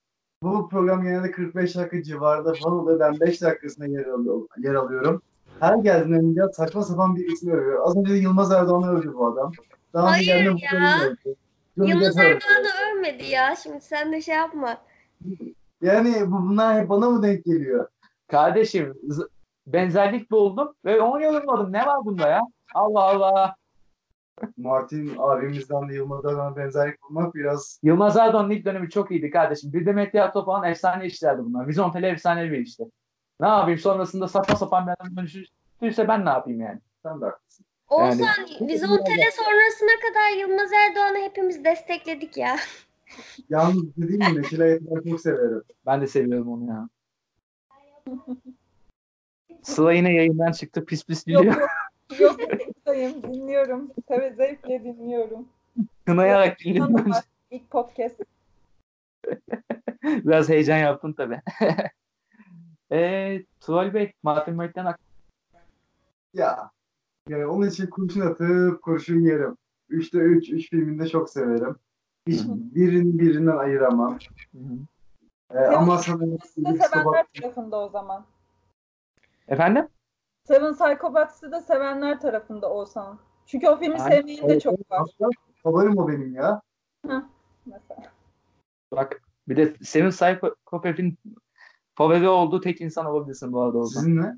[0.43, 2.99] bu program genelde 45 dakika civarında falan oluyor.
[2.99, 5.21] Ben 5 dakikasında yer, alıyorum, yer alıyorum.
[5.59, 7.81] Her geldiğinde saçma sapan bir ismi övüyor.
[7.87, 9.51] Az önce de Yılmaz Erdoğan'ı övdü bu adam.
[9.93, 10.99] Daha önce Hayır geldiğinde ya.
[11.05, 11.35] Övdü.
[11.77, 12.17] Yılmaz.
[12.17, 13.55] Erdoğan'ı övmedi ya.
[13.55, 14.77] Şimdi sen de şey yapma.
[15.81, 17.87] Yani bu, bunlar hep bana mı denk geliyor?
[18.27, 19.27] Kardeşim z-
[19.67, 21.73] benzerlik buldum ve onu yorumladım.
[21.73, 22.41] Ne var bunda ya?
[22.75, 23.55] Allah Allah.
[24.57, 29.73] Martin abimizden de Yılmaz Erdoğan'a benzerlik bulmak biraz Yılmaz Erdoğan'ın ilk dönemi çok iyiydi kardeşim.
[29.73, 31.67] Bir de Medyatop falan efsane işlerdi bunlar.
[31.67, 32.83] Vizontele efsane bir işte.
[33.39, 36.79] Ne yapayım sonrasında saçma sapan bir adam dönüştüyse ben ne yapayım yani?
[37.03, 37.65] sen de haklısın.
[37.89, 38.25] Oğuzhan,
[38.59, 42.55] Yani- Vizontele sonrasına kadar Yılmaz Erdoğan'ı hepimiz destekledik ya.
[43.49, 45.63] Yalnız dediğim gibi ben çok severim.
[45.85, 46.89] Ben de seviyorum onu ya.
[49.63, 51.61] Sıla yine yayından çıktı pis pis Yok gülüyor.
[51.61, 51.69] yok.
[52.19, 53.23] Yok buradayım.
[53.23, 53.91] Dinliyorum.
[54.07, 55.47] Seve zevkle dinliyorum.
[56.05, 57.11] Kınayarak dinliyorum.
[57.51, 58.21] İlk podcast.
[60.03, 61.41] Biraz heyecan yaptım tabii.
[62.91, 64.97] Eee Troll Bey, Martin McDonagh
[66.33, 66.71] Ya
[67.29, 69.57] yani onun için kurşun atıp kurşun yerim.
[69.89, 71.75] 3'te 3, 3 filminde çok severim.
[72.27, 74.17] Hiç birini birinden ayıramam.
[74.53, 74.77] Hı hı.
[75.53, 78.25] Ee, ama sanırım Psychopaths'ı da sevenler tarafında o zaman.
[79.47, 79.87] Efendim?
[80.47, 83.19] Seven Psychopaths'ı da sevenler tarafında olsan.
[83.45, 84.15] Çünkü o filmi Aynen.
[84.15, 85.09] sevmeyen de çok var.
[85.63, 86.61] Favorim o benim ya.
[87.65, 88.11] Mesela.
[88.91, 91.17] Bak bir de Seven Psychopath'in
[91.95, 94.05] favori olduğu tek insan olabilirsin bu arada o zaman.
[94.05, 94.37] Sizin ne?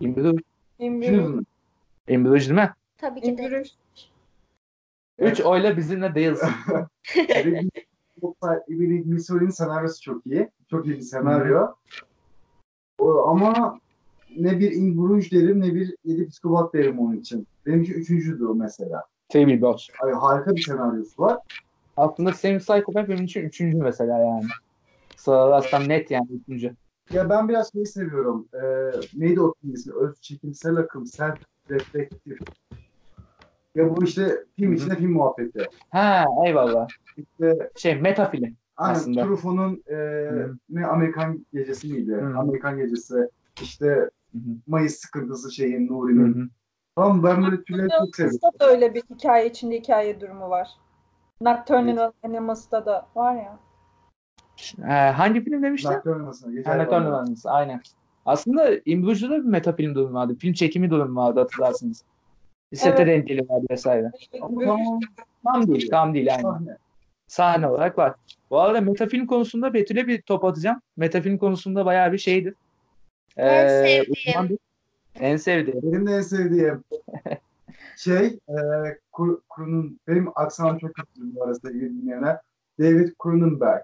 [0.00, 0.42] İmbürüş.
[1.34, 1.42] mi?
[2.08, 2.74] İmbruj değil mi?
[2.98, 3.62] Tabii ki de.
[5.18, 6.48] Üç oyla bizimle değilsin.
[9.04, 10.50] Missouri'nin senaryosu çok iyi.
[10.70, 11.74] Çok iyi bir senaryo.
[12.98, 13.78] O, ama
[14.36, 17.46] ne bir In Bruges derim ne bir Yedi Psikopat derim onun için.
[17.66, 19.02] Benim için üçüncüdür mesela.
[19.28, 19.86] Three Billboards.
[20.02, 21.38] Ay, harika bir senaryosu var.
[21.96, 24.46] Aslında Seven Psychopath benim için üçüncü mesela yani.
[25.16, 26.76] Sıralasam net yani üçüncü.
[27.12, 28.48] Ya ben biraz şeyi seviyorum.
[28.54, 29.92] Ee, neydi o film ismi?
[29.94, 31.38] Öz çekimsel akım, self
[31.70, 32.38] reflektif.
[33.74, 35.66] Ya bu işte film içinde film muhabbeti.
[35.90, 36.88] Ha eyvallah.
[37.16, 38.56] İşte Şey meta film.
[38.76, 39.22] aynen Aslında.
[39.22, 39.96] Truffaut'un e,
[40.70, 42.12] ne Amerikan gecesi miydi?
[42.12, 42.38] Hı.
[42.38, 43.14] Amerikan gecesi.
[43.60, 44.56] İşte Hı.
[44.66, 46.50] Mayıs sıkıntısı şeyin Nuri'nin.
[46.96, 48.40] Tamam ben böyle türleri çok seviyorum.
[48.60, 50.68] Da öyle bir hikaye içinde hikaye durumu var.
[51.40, 53.58] Nocturnal Animals'ta da var ya.
[54.78, 55.90] Ee, hangi film demiştin?
[55.90, 56.32] Nocturnal
[56.92, 57.80] Animals, aynen.
[58.26, 60.36] Aslında In Bruges'da da bir meta film durumu vardı.
[60.38, 62.04] Film çekimi durumu vardı hatırlarsınız.
[62.72, 63.06] Bir sete Evet.
[63.06, 64.12] denk geliyorlardı vesaire.
[64.40, 65.00] Ama tamam.
[65.44, 66.42] Tam değil, tam değil aynen.
[66.42, 66.76] Sahne.
[67.26, 68.14] Sahne olarak var.
[68.50, 70.80] Bu arada metafilm konusunda Betül'e bir top atacağım.
[70.96, 72.54] Metafilm konusunda bayağı bir şeydir.
[73.36, 74.12] En sevdiğim.
[74.28, 74.58] uzmandır.
[75.20, 75.80] En sevdiğim.
[75.82, 76.84] Benim de en sevdiğim
[77.96, 78.54] şey e,
[79.12, 82.38] Kur- Kurun'un benim aksanım çok kötü bu arada sevgili dinleyenler.
[82.80, 83.82] David Cronenberg.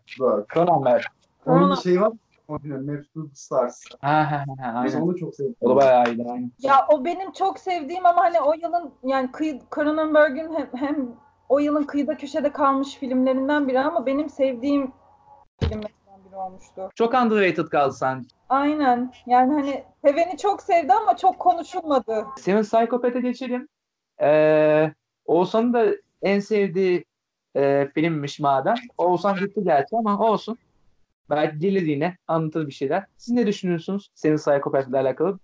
[0.54, 1.02] Cronenberg.
[1.46, 2.12] Onun bir şeyi var.
[2.48, 3.84] O film Maps to the Stars.
[4.00, 5.00] Ha ha ha aynen.
[5.00, 5.54] onu çok sevdim.
[5.60, 6.52] O da bayağı iyiydi aynen.
[6.58, 11.08] Ya o benim çok sevdiğim ama hani o yılın yani kıyı, Cronenberg'in hem, hem
[11.48, 14.92] o yılın kıyıda köşede kalmış filmlerinden biri ama benim sevdiğim
[15.60, 16.90] filmlerden biri olmuştu.
[16.94, 18.28] Çok underrated kaldı sanki.
[18.52, 19.12] Aynen.
[19.26, 22.26] Yani hani seveni çok sevdi ama çok konuşulmadı.
[22.40, 23.68] Seven Psychopath'e geçelim.
[24.22, 24.92] Ee,
[25.24, 25.86] Oğuzhan'ın da
[26.22, 27.04] en sevdiği
[27.56, 28.74] e, filmmiş madem.
[28.98, 30.58] Oğuzhan gitti gerçi ama olsun.
[31.30, 33.04] Belki dilediğine anlatır bir şeyler.
[33.16, 35.38] Siz ne düşünüyorsunuz Seven Psychopath ile alakalı?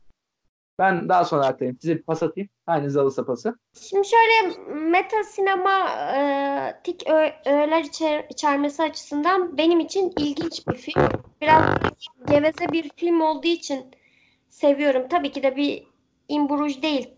[0.78, 1.78] Ben daha sonra aktarayım.
[1.80, 2.48] Size bir pas atayım.
[2.66, 3.58] Aynı alırsa pası.
[3.80, 6.74] Şimdi şöyle meta sinema e,
[7.46, 11.08] öğeler içer- içermesi açısından benim için ilginç bir film.
[11.40, 11.64] Biraz
[12.28, 13.86] geveze bir film olduğu için
[14.48, 15.08] seviyorum.
[15.10, 15.86] Tabii ki de bir
[16.48, 17.10] Bruges değil.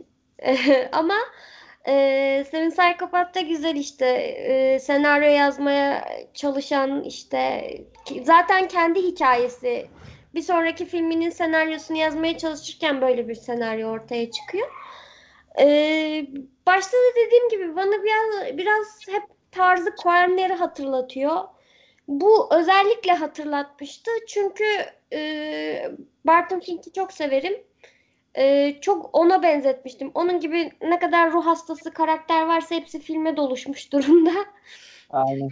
[0.92, 1.14] Ama
[1.88, 4.07] e, Seven Psychopath da güzel işte.
[4.07, 7.70] E, senaryo yazmaya çalışan işte
[8.25, 9.87] zaten kendi hikayesi.
[10.34, 14.68] Bir sonraki filminin senaryosunu yazmaya çalışırken böyle bir senaryo ortaya çıkıyor.
[15.60, 16.26] Ee,
[16.66, 21.40] başta da dediğim gibi bana biraz biraz hep tarzı Coen'leri hatırlatıyor.
[22.08, 24.64] Bu özellikle hatırlatmıştı çünkü
[25.12, 25.92] e,
[26.24, 27.62] Barton Fink'i çok severim.
[28.34, 30.10] E, çok ona benzetmiştim.
[30.14, 34.32] Onun gibi ne kadar ruh hastası karakter varsa hepsi filme doluşmuş durumda.
[35.10, 35.48] Aynen.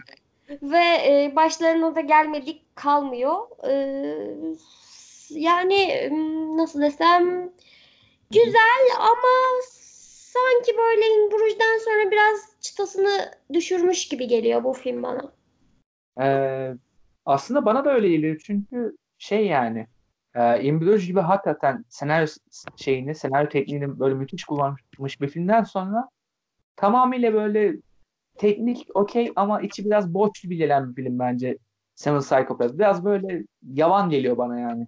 [0.62, 3.36] Ve e, başlarına da gelmedik kalmıyor.
[3.68, 3.72] E,
[5.30, 6.10] yani
[6.56, 7.52] nasıl desem
[8.30, 9.62] güzel ama
[10.32, 11.30] sanki böyle In
[11.78, 15.32] sonra biraz çıtasını düşürmüş gibi geliyor bu film bana.
[16.20, 16.74] Ee,
[17.26, 18.40] aslında bana da öyle geliyor.
[18.44, 19.86] Çünkü şey yani
[20.34, 22.26] e, In gibi hakikaten senaryo
[22.76, 26.08] şeyini, senaryo tekniğini böyle müthiş kullanmış bir filmden sonra
[26.76, 27.76] tamamıyla böyle
[28.38, 31.58] teknik okey ama içi biraz boş gibi gelen bir film bence
[31.94, 32.78] Seven Psychopaths.
[32.78, 34.86] Biraz böyle yavan geliyor bana yani.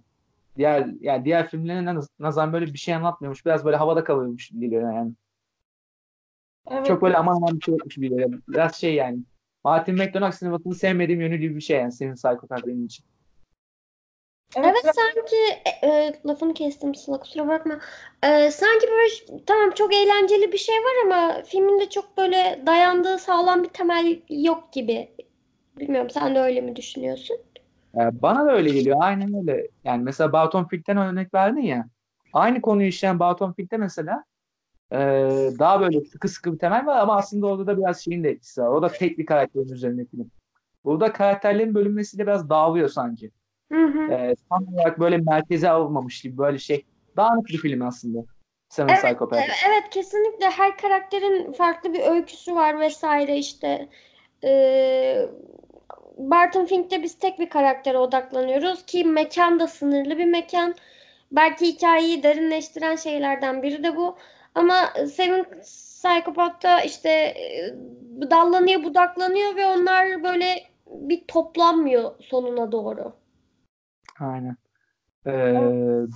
[0.57, 3.45] Diğer yani diğer filmlerine naz- nazaran böyle bir şey anlatmıyormuş.
[3.45, 5.13] Biraz böyle havada kalıyormuş geliyor yani.
[6.71, 6.85] Evet.
[6.85, 8.41] Çok böyle aman aman bir şey yokmuş gibi geliyor.
[8.47, 9.19] Biraz şey yani.
[9.63, 13.05] Martin McDonagh sinemasını sevmediğim yönü gibi bir şey yani Seven Psychopath benim için.
[14.55, 15.35] Evet biraz- sanki
[15.81, 17.79] e, e, lafını kestim Sıla kusura bakma.
[18.23, 23.63] E, sanki böyle tamam çok eğlenceli bir şey var ama filminde çok böyle dayandığı sağlam
[23.63, 25.09] bir temel yok gibi.
[25.79, 27.37] Bilmiyorum sen de öyle mi düşünüyorsun?
[27.95, 28.97] Ee, bana da öyle geliyor.
[29.01, 29.67] Aynen öyle.
[29.83, 31.85] Yani mesela Barton Fink'ten örnek verdin ya.
[32.33, 34.23] Aynı konuyu işleyen Barton Fink'te mesela
[34.91, 34.97] e,
[35.59, 38.61] daha böyle sıkı sıkı bir temel var ama aslında orada da biraz şeyin de etkisi
[38.61, 38.67] var.
[38.67, 40.31] O da tek bir karakterin üzerine film.
[40.85, 43.31] Burada karakterlerin bölünmesiyle biraz dağılıyor sanki.
[43.71, 44.11] Hı hı.
[44.11, 46.85] Ee, tam olarak böyle merkeze alınmamış gibi böyle şey.
[47.17, 48.19] Dağınık bir film aslında.
[48.69, 49.41] Seven Evet, Psychopath.
[49.41, 53.89] Evet, evet kesinlikle her karakterin farklı bir öyküsü var vesaire işte.
[54.43, 55.25] Ee,
[56.17, 60.75] Barton Fink'te biz tek bir karaktere odaklanıyoruz ki mekan da sınırlı bir mekan.
[61.31, 64.17] Belki hikayeyi derinleştiren şeylerden biri de bu.
[64.55, 67.73] Ama Seven Psikopatta işte e,
[68.31, 73.20] dallanıyor budaklanıyor ve onlar böyle bir toplanmıyor sonuna doğru.
[74.21, 74.55] Aynen.
[75.27, 75.71] Ee,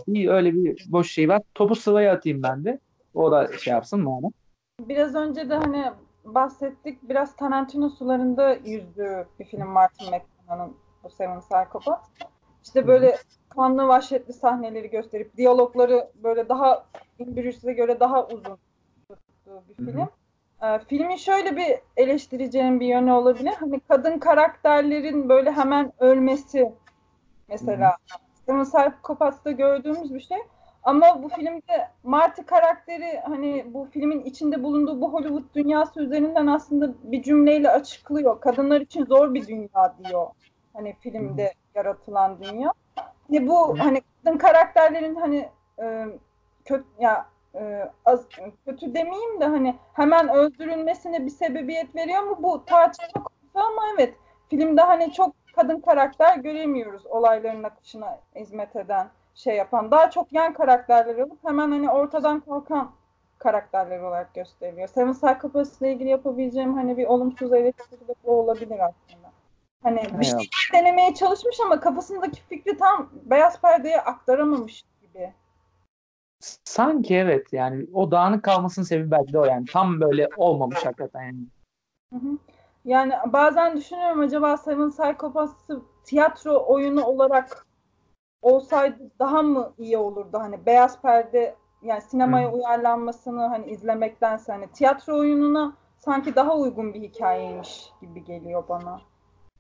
[0.08, 1.42] bir öyle bir boş şey var.
[1.56, 2.80] Topu Sıla'ya atayım ben de.
[3.14, 4.32] O da şey yapsın madem.
[4.80, 5.92] Biraz önce de hani
[6.26, 7.10] bahsettik.
[7.10, 12.10] Biraz Tarantino sularında yüzdüğü bir film Martin McDonagh'ın bu Seven Psychopaths.
[12.64, 13.18] İşte böyle
[13.50, 16.86] kanlı vahşetli sahneleri gösterip diyalogları böyle daha
[17.20, 18.58] Bruce'e göre daha uzun
[19.10, 20.08] tuttuğu bir film.
[20.64, 23.54] Ee, filmin şöyle bir eleştireceğim bir yönü olabilir.
[23.60, 26.72] Hani kadın karakterlerin böyle hemen ölmesi
[27.48, 27.98] mesela.
[28.46, 30.38] Seven Psychopaths'ta gördüğümüz bir şey.
[30.84, 36.94] Ama bu filmde Marty karakteri hani bu filmin içinde bulunduğu bu Hollywood dünyası üzerinden aslında
[37.04, 38.42] bir cümleyle açıklıyor.
[38.42, 40.28] Kadınlar için zor bir dünya diyor.
[40.74, 42.74] Hani filmde yaratılan dünya.
[43.28, 45.50] Hani bu hani kadın karakterlerin hani
[45.82, 46.06] e,
[46.66, 48.26] kötü ya e, az
[48.66, 54.16] kötü demeyeyim de hani hemen öldürülmesine bir sebebiyet veriyor mu bu tartışma konusu ama evet
[54.50, 59.92] filmde hani çok kadın karakter göremiyoruz olayların akışına hizmet eden şey yapan.
[59.92, 62.92] Daha çok yan karakterler olup hemen hani ortadan kalkan
[63.38, 64.88] karakterler olarak gösteriliyor.
[64.88, 69.32] Seven Psychopaths ile ilgili yapabileceğim hani bir olumsuz eleştiri de bu olabilir aslında.
[69.84, 70.38] Hani bir şey
[70.74, 75.34] denemeye çalışmış ama kafasındaki fikri tam beyaz perdeye aktaramamış gibi.
[76.64, 79.66] Sanki evet yani o dağınık kalmasının sebebi belki de o yani.
[79.66, 81.46] Tam böyle olmamış hakikaten yani.
[82.14, 82.38] Hı hı.
[82.86, 87.66] Yani bazen düşünüyorum acaba Seven Psychopaths'ı tiyatro oyunu olarak
[88.42, 90.38] olsaydı daha mı iyi olurdu?
[90.40, 92.56] Hani beyaz perde yani sinemaya Hı.
[92.56, 99.02] uyarlanmasını hani izlemektense hani tiyatro oyununa sanki daha uygun bir hikayeymiş gibi geliyor bana.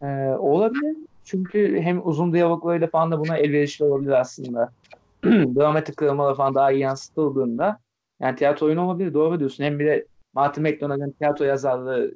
[0.01, 0.97] Ee, olabilir.
[1.23, 4.71] Çünkü hem uzun diyaloglarıyla falan da buna elverişli olabilir aslında.
[5.25, 7.79] Dramatik kırılmalar falan daha iyi yansıtıldığında
[8.19, 9.13] yani tiyatro oyunu olabilir.
[9.13, 9.63] Doğru diyorsun.
[9.63, 12.13] Hem bir de Martin McDonagh'ın tiyatro yazarlığı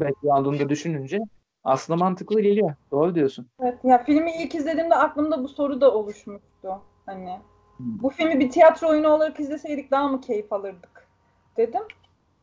[0.00, 1.18] background'unu da düşününce
[1.64, 2.74] aslında mantıklı geliyor.
[2.90, 3.46] Doğru diyorsun.
[3.60, 6.82] Evet, ya filmi ilk izlediğimde aklımda bu soru da oluşmuştu.
[7.06, 7.38] Hani Hı.
[7.78, 11.08] bu filmi bir tiyatro oyunu olarak izleseydik daha mı keyif alırdık
[11.56, 11.82] dedim.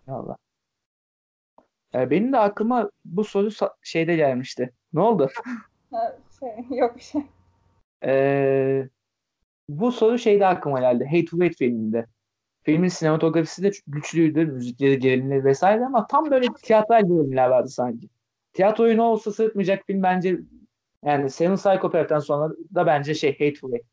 [0.07, 0.37] Allah.
[1.95, 3.49] Ee, benim de aklıma bu soru
[3.81, 4.73] şeyde gelmişti.
[4.93, 5.29] Ne oldu?
[6.39, 7.21] Şey, yok bir şey.
[8.05, 8.89] Ee,
[9.69, 11.05] bu soru şeyde aklıma geldi.
[11.05, 12.05] Hateful Eight filminde.
[12.63, 14.45] Filmin sinematografisi de güçlüydü.
[14.45, 18.09] Müzikleri, gerilimleri vesaire ama tam böyle tiyatral gerilimler vardı sanki.
[18.53, 20.39] Tiyatro oyunu olsa sırıtmayacak film bence
[21.05, 23.85] yani Seven Psychopath'tan sonra da bence şey Hateful Eight.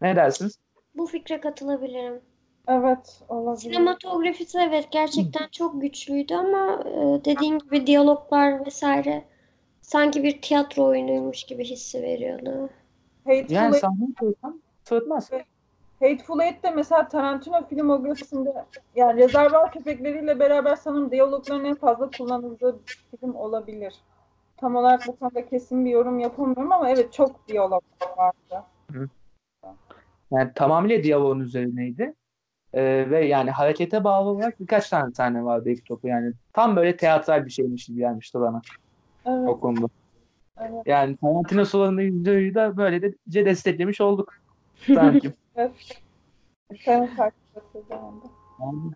[0.00, 0.58] Ne dersiniz?
[0.94, 2.20] Bu fikre katılabilirim.
[2.68, 3.60] Evet olabilir.
[3.60, 9.24] Sinematografisi evet gerçekten çok güçlüydü ama e, dediğin gibi diyaloglar vesaire
[9.80, 12.70] sanki bir tiyatro oyunuymuş gibi hissi veriyordu.
[13.24, 15.30] Hateful, Yani sahne koysam sırıtmaz.
[16.04, 18.54] Hateful Eight de mesela Tarantino filmografisinde
[18.96, 23.94] yani Rezervuar Köpekleriyle beraber sanırım diyalogların en fazla kullanıldığı bir film olabilir.
[24.56, 27.82] Tam olarak bu konuda kesin bir yorum yapamıyorum ama evet çok diyalog
[28.16, 28.64] vardı.
[30.30, 32.14] Yani tamamıyla diyaloğun üzerineydi.
[32.72, 36.08] Ee, ve yani harekete bağlı olarak birkaç tane sahne vardı ilk topu.
[36.08, 38.62] Yani tam böyle teatral bir şeymiş gibi gelmişti bana
[39.26, 39.86] Evet, o konuda.
[40.60, 40.82] evet.
[40.86, 44.43] Yani Tarantino sularında yüzdeyi de böylece desteklemiş olduk
[44.86, 45.32] sanki.
[46.84, 48.24] Sen farklı zamanda.
[48.60, 48.92] Yani,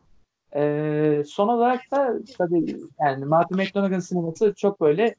[0.54, 5.14] e, son olarak da tabii yani Martin McDonagh'ın sineması çok böyle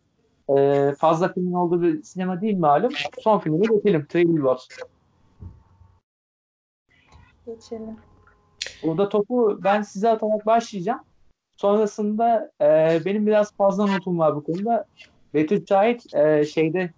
[0.58, 2.92] e, fazla filmin olduğu bir sinema değil malum.
[3.20, 4.06] Son filmine geçelim.
[4.06, 4.68] Three Billboards.
[7.46, 7.98] Geçelim.
[8.84, 11.00] Burada topu ben size atarak başlayacağım.
[11.58, 14.86] Sonrasında e, benim biraz fazla notum var bu konuda.
[15.34, 16.94] Betül Şahit e, şeyde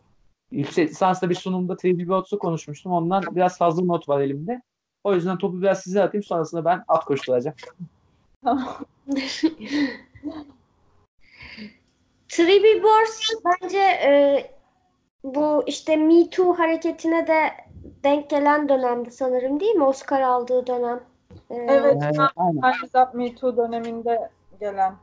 [0.51, 2.91] yüksek lisansla bir sunumda Three Billboards'u konuşmuştum.
[2.91, 4.61] Ondan biraz fazla not var elimde.
[5.03, 6.23] O yüzden topu biraz size atayım.
[6.23, 7.55] Sonrasında ben at koşturacağım.
[8.43, 8.67] Tamam.
[12.29, 14.45] Three Billboards bence e,
[15.23, 17.39] bu işte Me Too hareketine de
[18.03, 19.83] denk gelen dönemdi sanırım değil mi?
[19.83, 20.99] Oscar aldığı dönem.
[21.49, 22.01] E, Evet.
[22.35, 22.61] Aynen.
[22.61, 24.93] Time's Up Me Too döneminde gelen.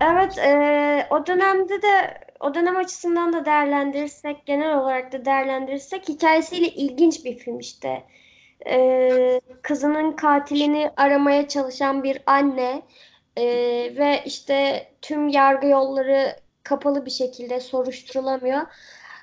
[0.00, 6.68] Evet, e, o dönemde de o dönem açısından da değerlendirirsek, genel olarak da değerlendirirsek hikayesiyle
[6.68, 8.04] ilginç bir film işte.
[8.66, 12.82] E, kızının katilini aramaya çalışan bir anne
[13.36, 13.44] e,
[13.96, 18.60] ve işte tüm yargı yolları kapalı bir şekilde soruşturulamıyor.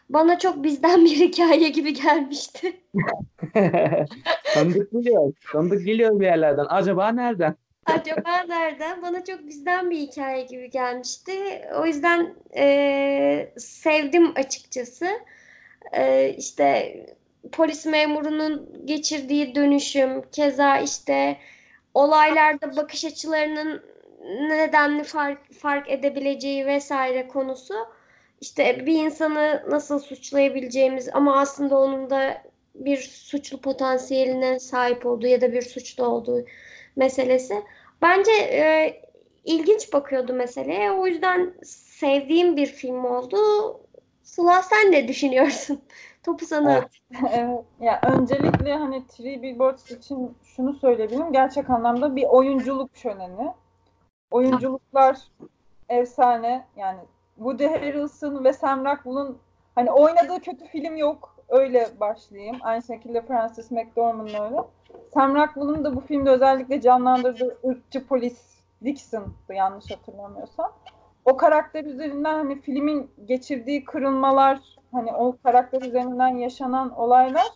[0.10, 2.82] Bana çok bizden bir hikaye gibi gelmişti.
[4.54, 5.34] Tanıdık geliyor.
[5.52, 6.66] Tanıdık geliyor bir yerlerden.
[6.70, 7.56] Acaba nereden?
[7.86, 9.02] Acaba nereden?
[9.02, 11.34] Bana çok bizden bir hikaye gibi gelmişti.
[11.76, 15.08] O yüzden eee, sevdim açıkçası.
[15.94, 16.96] Eee işte
[17.52, 21.38] polis memurunun geçirdiği dönüşüm, keza işte
[21.94, 23.84] olaylarda bakış açılarının
[24.50, 27.76] nedenli fark, fark edebileceği vesaire konusu.
[28.42, 32.44] İşte bir insanı nasıl suçlayabileceğimiz ama aslında onun da
[32.76, 36.46] bir suçlu potansiyeline sahip olduğu ya da bir suçlu olduğu
[36.96, 37.64] meselesi.
[38.02, 39.02] Bence e,
[39.46, 40.92] ilginç bakıyordu meseleye.
[40.92, 43.38] O yüzden sevdiğim bir film oldu.
[44.24, 45.82] Sıla sen ne düşünüyorsun?
[46.24, 46.88] Topu sana Evet.
[47.34, 47.64] Evet.
[47.80, 51.32] Ya öncelikle hani Three Billboards için şunu söyleyebilirim.
[51.32, 53.54] Gerçek anlamda bir oyunculuk şöleni.
[54.32, 55.18] Oyunculuklar
[55.90, 56.66] efsane.
[56.76, 57.00] Yani
[57.36, 59.38] Woody Harrelson ve Sam Rockwell'ın
[59.76, 61.33] hani oynadığı kötü film yok.
[61.54, 62.58] Öyle başlayayım.
[62.62, 64.58] Aynı şekilde Francis McDormand öyle.
[65.14, 70.72] Sam Rockwell'ın da bu filmde özellikle canlandırdığı ırkçı polis Dixon'dı yanlış hatırlamıyorsam.
[71.26, 74.60] O karakter üzerinden hani filmin geçirdiği kırılmalar,
[74.92, 77.48] hani o karakter üzerinden yaşanan olaylar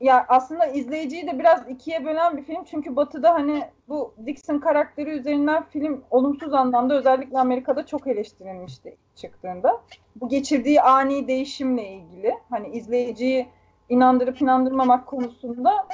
[0.00, 2.64] ya aslında izleyiciyi de biraz ikiye bölen bir film.
[2.64, 9.80] Çünkü Batı'da hani bu Dixon karakteri üzerinden film olumsuz anlamda özellikle Amerika'da çok eleştirilmişti çıktığında.
[10.16, 13.48] Bu geçirdiği ani değişimle ilgili hani izleyiciyi
[13.88, 15.86] inandırıp inandırmamak konusunda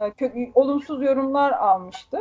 [0.00, 2.18] e, olumsuz yorumlar almıştı.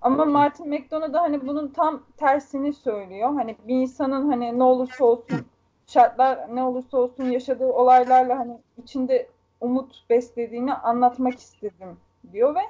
[0.00, 3.34] Ama Martin McDonagh da hani bunun tam tersini söylüyor.
[3.34, 5.46] Hani bir insanın hani ne olursa olsun
[5.86, 9.28] şartlar ne olursa olsun yaşadığı olaylarla hani içinde
[9.62, 11.96] umut beslediğini anlatmak istedim
[12.32, 12.60] diyor ve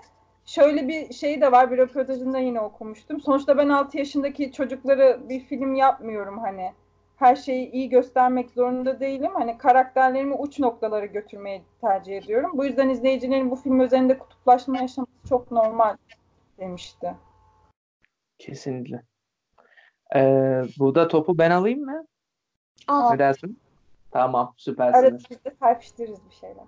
[0.44, 3.20] şöyle bir şey de var bir röportajında yine okumuştum.
[3.20, 6.72] Sonuçta ben 6 yaşındaki çocukları bir film yapmıyorum hani.
[7.16, 9.30] Her şeyi iyi göstermek zorunda değilim.
[9.34, 12.50] Hani karakterlerimi uç noktalara götürmeyi tercih ediyorum.
[12.54, 15.96] Bu yüzden izleyicilerin bu film üzerinde kutuplaşma yaşaması çok normal
[16.58, 17.14] demişti.
[18.38, 19.02] Kesinlikle.
[20.16, 22.06] Ee, burada topu ben alayım mı?
[23.12, 23.58] Ne dersin?
[24.10, 25.24] Tamam, Arada süpersiniz.
[25.30, 25.50] biz de
[26.30, 26.64] bir şeyler.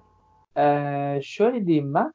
[0.56, 2.12] Ee, şöyle diyeyim ben.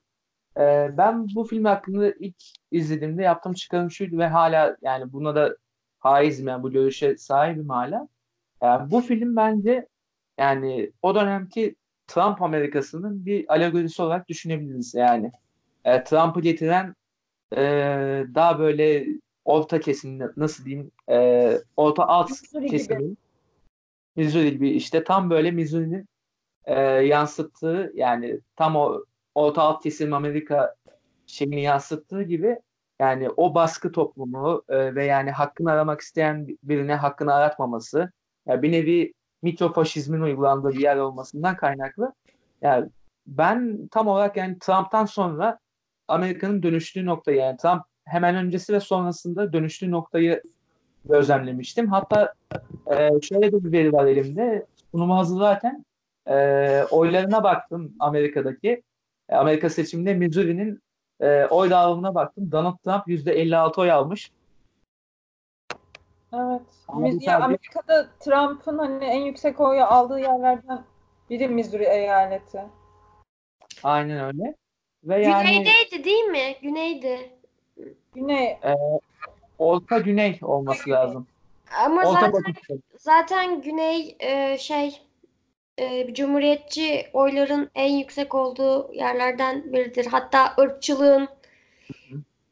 [0.57, 2.35] Ee, ben bu film hakkında ilk
[2.71, 5.55] izlediğimde yaptığım çıkarım şuydu ve hala yani buna da
[5.99, 8.07] haizim yani bu görüşe sahibim hala.
[8.61, 9.87] Yani bu film bence
[10.37, 11.75] yani o dönemki
[12.07, 15.31] Trump Amerikası'nın bir alegorisi olarak düşünebiliriz yani.
[15.85, 16.95] E, Trump'ı getiren
[17.57, 17.61] e,
[18.35, 19.05] daha böyle
[19.45, 23.17] orta kesim nasıl diyeyim e, orta alt Missouri kesimin
[24.15, 26.05] Missouri gibi işte tam böyle Missouri'nin
[26.65, 29.03] e, yansıttığı yani tam o
[29.35, 30.75] orta alt kesim Amerika
[31.27, 32.59] şeyini yansıttığı gibi
[32.99, 38.11] yani o baskı toplumu e, ve yani hakkını aramak isteyen birine hakkını aratmaması
[38.47, 42.13] yani bir nevi mikrofaşizmin uygulandığı bir yer olmasından kaynaklı.
[42.61, 42.89] Yani
[43.27, 45.59] ben tam olarak yani Trump'tan sonra
[46.07, 50.43] Amerika'nın dönüştüğü noktayı yani Trump hemen öncesi ve sonrasında dönüştüğü noktayı
[51.05, 51.87] gözlemlemiştim.
[51.87, 52.33] Hatta
[52.91, 54.65] e, şöyle de bir veri var elimde.
[54.91, 55.85] Sunumu hazırlarken
[56.29, 58.83] e, oylarına baktım Amerika'daki.
[59.29, 60.81] E, Amerika seçiminde Missouri'nin
[61.21, 62.51] e, oy dağılımına baktım.
[62.51, 64.31] Donald Trump %56 oy almış.
[66.33, 66.61] Evet.
[66.87, 70.83] Mis- ya Amerika'da Trump'ın hani en yüksek oyu aldığı yerlerden
[71.29, 72.61] biri Missouri eyaleti.
[73.83, 74.55] Aynen öyle.
[75.03, 76.55] Ve yani Güneydeydi değil mi?
[76.61, 77.29] Güneydi.
[78.15, 78.57] Güney
[79.59, 81.27] orta güney olması lazım.
[81.85, 82.81] Ama Orta zaten batı.
[82.97, 85.01] zaten Güney e, şey
[85.79, 90.05] e, Cumhuriyetçi oyların en yüksek olduğu yerlerden biridir.
[90.05, 91.27] Hatta ırkçılığın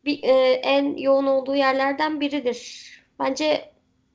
[0.06, 2.88] bir, e, en yoğun olduğu yerlerden biridir.
[3.20, 3.74] Bence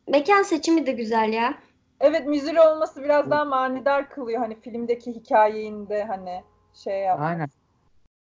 [0.09, 1.55] mekan seçimi de güzel ya.
[2.01, 6.43] Evet Missouri olması biraz daha manidar kılıyor hani filmdeki hikayeyi de hani
[6.75, 7.21] şey yap.
[7.21, 7.49] Aynen.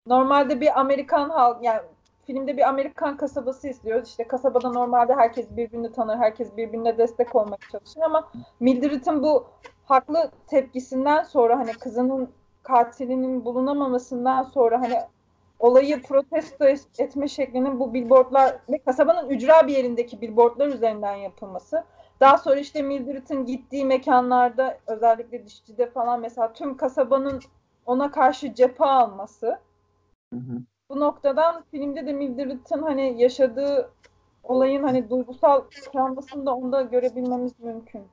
[0.07, 1.81] Normalde bir Amerikan halk yani
[2.25, 4.09] filmde bir Amerikan kasabası izliyoruz.
[4.09, 9.47] İşte kasabada normalde herkes birbirini tanır, herkes birbirine destek olmaya çalışır ama Mildred'in bu
[9.85, 12.29] haklı tepkisinden sonra hani kızının
[12.63, 14.99] katilinin bulunamamasından sonra hani
[15.59, 21.83] olayı protesto es- etme şeklinin bu billboardlar ve kasabanın ücra bir yerindeki billboardlar üzerinden yapılması.
[22.19, 27.41] Daha sonra işte Mildred'in gittiği mekanlarda özellikle dişçide falan mesela tüm kasabanın
[27.85, 29.59] ona karşı cephe alması.
[30.33, 30.61] Hı hı.
[30.89, 33.91] Bu noktadan filmde de Mildred'in hani yaşadığı
[34.43, 38.07] olayın hani duygusal travmasını da onda görebilmemiz mümkün.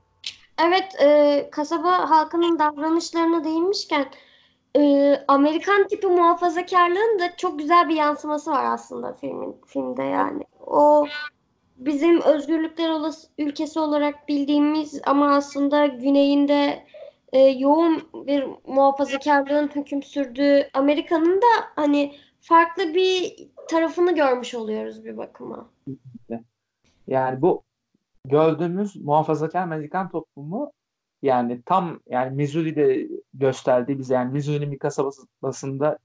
[0.67, 4.07] Evet, e, kasaba halkının davranışlarına değinmişken
[4.77, 10.45] e, Amerikan tipi muhafazakarlığın da çok güzel bir yansıması var aslında filmin filmde yani.
[10.67, 11.07] O
[11.77, 16.87] bizim özgürlükler olas- ülkesi olarak bildiğimiz ama aslında güneyinde
[17.33, 21.47] e, yoğun bir muhafazakarlığın hüküm sürdüğü Amerika'nın da
[21.77, 23.37] hani farklı bir
[23.69, 25.71] tarafını görmüş oluyoruz bir bakıma.
[27.07, 27.63] Yani bu
[28.25, 30.73] gördüğümüz muhafazakar Amerikan toplumu
[31.23, 35.99] yani tam yani Missouri'de gösterdiği bize yani Missouri'nin bir kasabasında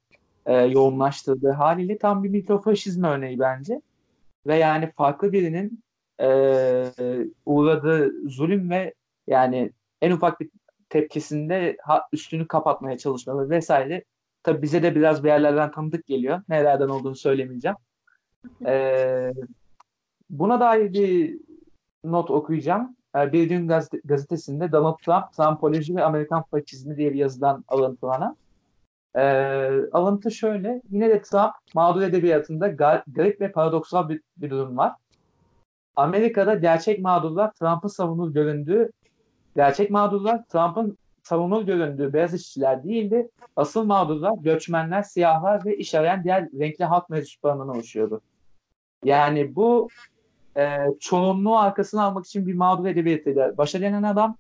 [0.46, 3.82] e, yoğunlaştırdığı haliyle tam bir mikrofaşizm örneği bence.
[4.48, 5.84] Ve yani farklı birinin
[6.22, 6.28] e,
[7.46, 8.94] uğradığı zulüm ve
[9.28, 10.50] yani en ufak bir
[10.90, 14.04] tepkisinde ha, üstünü kapatmaya çalışmaları vesaire.
[14.44, 16.42] Tabii bize de biraz bir yerlerden tanıdık geliyor.
[16.50, 17.78] Nelerden olduğunu söylemeyeceğim.
[18.66, 19.34] E,
[20.30, 21.40] buna dair bir
[22.12, 22.96] not okuyacağım.
[23.16, 28.38] E, bir gün gazete, gazetesinde Donald Trump, Trumpoloji ve Amerikan Faşizmi diye bir yazıdan alıntılanan.
[29.16, 29.24] E,
[29.92, 30.82] alıntı şöyle.
[30.90, 34.94] Yine de Trump mağdur edebiyatında gar- garip ve paradoksal bir, bir durum var.
[35.96, 38.92] Amerika'da gerçek mağdurlar Trump'ın savunur göründüğü
[39.56, 43.30] gerçek mağdurlar Trump'ın savunur göründüğü beyaz işçiler değildi.
[43.56, 48.22] Asıl mağdurlar göçmenler, siyahlar ve iş arayan diğer renkli halk mensuplarından oluşuyordu.
[49.04, 49.88] Yani bu
[50.58, 54.38] e, çoğunluğu arkasına almak için bir mağdur edebiyatıyla başa denen adam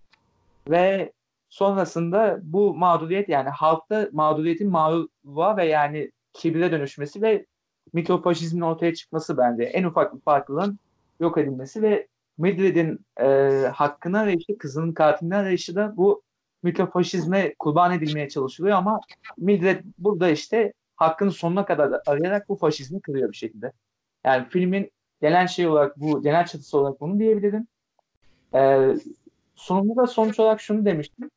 [0.69, 1.13] ve
[1.49, 7.45] sonrasında bu mağduriyet yani halkta mağduriyetin mağluba ve yani kibire dönüşmesi ve
[7.93, 10.79] mikrofaşizmin ortaya çıkması bence en ufak bir farklılığın
[11.19, 12.07] yok edilmesi ve
[12.37, 13.25] Mildred'in e,
[13.73, 16.23] hakkını arayışı, kızının katilini arayışı da bu
[16.63, 18.99] mikrofaşizme kurban edilmeye çalışılıyor ama
[19.37, 23.71] Mildred burada işte hakkını sonuna kadar arayarak bu faşizmi kırıyor bir şekilde.
[24.23, 24.91] Yani filmin
[25.21, 27.67] gelen şey olarak bu, genel çatısı olarak bunu diyebilirim.
[28.55, 28.93] E,
[29.55, 31.29] sonunda da sonuç olarak şunu demiştim.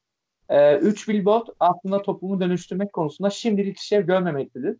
[0.48, 4.76] E, üç billboard aslında toplumu dönüştürmek konusunda şimdilik işlev görmemektedir.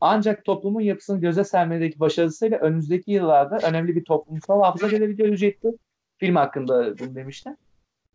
[0.00, 5.74] Ancak toplumun yapısını göze sermedeki başarısıyla önümüzdeki yıllarda önemli bir toplumsal hafıza gelebilecektir.
[6.18, 7.56] Film hakkında bunu demiştim.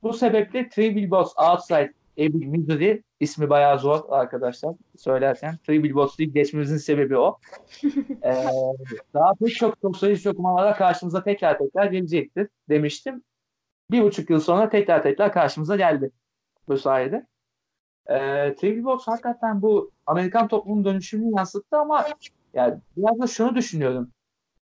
[0.03, 5.57] Bu sebeple Three Billboards Outside Ebbing, Missouri ismi bayağı zor arkadaşlar söylerken.
[5.57, 7.37] Three Billboards değil geçmemizin sebebi o.
[8.23, 8.45] ee,
[9.13, 13.23] daha pek çok sosyalist okumalara karşımıza tekrar tekrar gelecektir demiştim.
[13.91, 16.11] Bir buçuk yıl sonra tekrar tekrar karşımıza geldi
[16.67, 17.27] bu sayede.
[18.07, 18.15] E,
[18.55, 22.05] Three Box hakikaten bu Amerikan toplumunun dönüşümünü yansıttı ama
[22.53, 24.11] yani biraz da şunu düşünüyorum.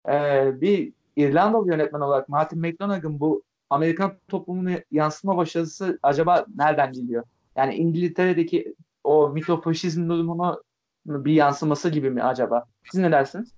[0.08, 0.12] E,
[0.60, 7.24] bir İrlandalı yönetmen olarak Martin McDonagh'ın bu Amerikan toplumunu yansıtma başarısı acaba nereden geliyor?
[7.56, 8.74] Yani İngiltere'deki
[9.04, 10.62] o mikrofaşizm durumunu
[11.06, 12.64] bir yansıması gibi mi acaba?
[12.90, 13.52] Siz ne dersiniz?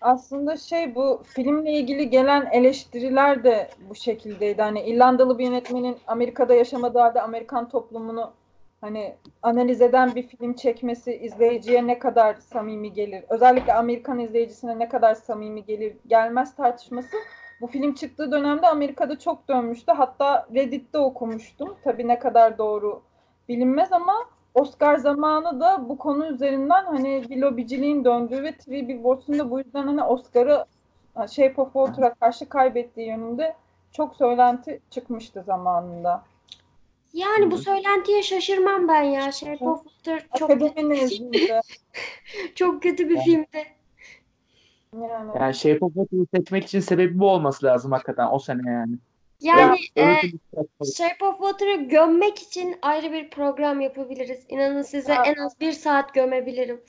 [0.00, 4.62] Aslında şey bu filmle ilgili gelen eleştiriler de bu şekildeydi.
[4.62, 8.32] Hani İrlandalı bir yönetmenin Amerika'da yaşamadığı halde Amerikan toplumunu
[8.80, 13.24] hani analiz eden bir film çekmesi izleyiciye ne kadar samimi gelir?
[13.28, 17.16] Özellikle Amerikan izleyicisine ne kadar samimi gelir gelmez tartışması
[17.60, 19.92] bu film çıktığı dönemde Amerika'da çok dönmüştü.
[19.92, 21.76] Hatta Reddit'te okumuştum.
[21.84, 23.02] Tabii ne kadar doğru
[23.48, 24.14] bilinmez ama
[24.54, 29.58] Oscar zamanı da bu konu üzerinden hani bir lobiciliğin döndüğü ve Three Billboards'un da bu
[29.58, 30.64] yüzden hani Oscar'ı
[31.30, 33.54] Shape of Water'a karşı kaybettiği yönünde
[33.92, 36.24] çok söylenti çıkmıştı zamanında.
[37.12, 39.32] Yani bu söylentiye şaşırmam ben ya.
[39.32, 41.60] Shape of Water çok nezdinde.
[42.54, 43.66] çok kötü bir filmdi.
[44.92, 45.30] Yani.
[45.40, 48.98] Yani Shape of Water'ı seçmek için sebebi bu olması lazım hakikaten o sene yani.
[49.40, 50.38] Yani Ya, e, bir-
[50.96, 54.44] Shape of Water'ı gömmek için ayrı bir program yapabiliriz.
[54.48, 55.22] İnanın size Ya.
[55.24, 56.80] en az bir saat gömebilirim.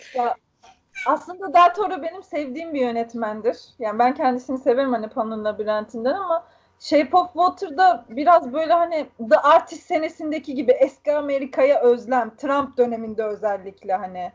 [1.07, 3.57] Aslında Del Toro benim sevdiğim bir yönetmendir.
[3.79, 6.45] Yani ben kendisini severim hani Pan'ın Labirentinden ama
[6.79, 13.23] Shape of Water'da biraz böyle hani The Artist senesindeki gibi eski Amerika'ya özlem, Trump döneminde
[13.23, 14.31] özellikle hani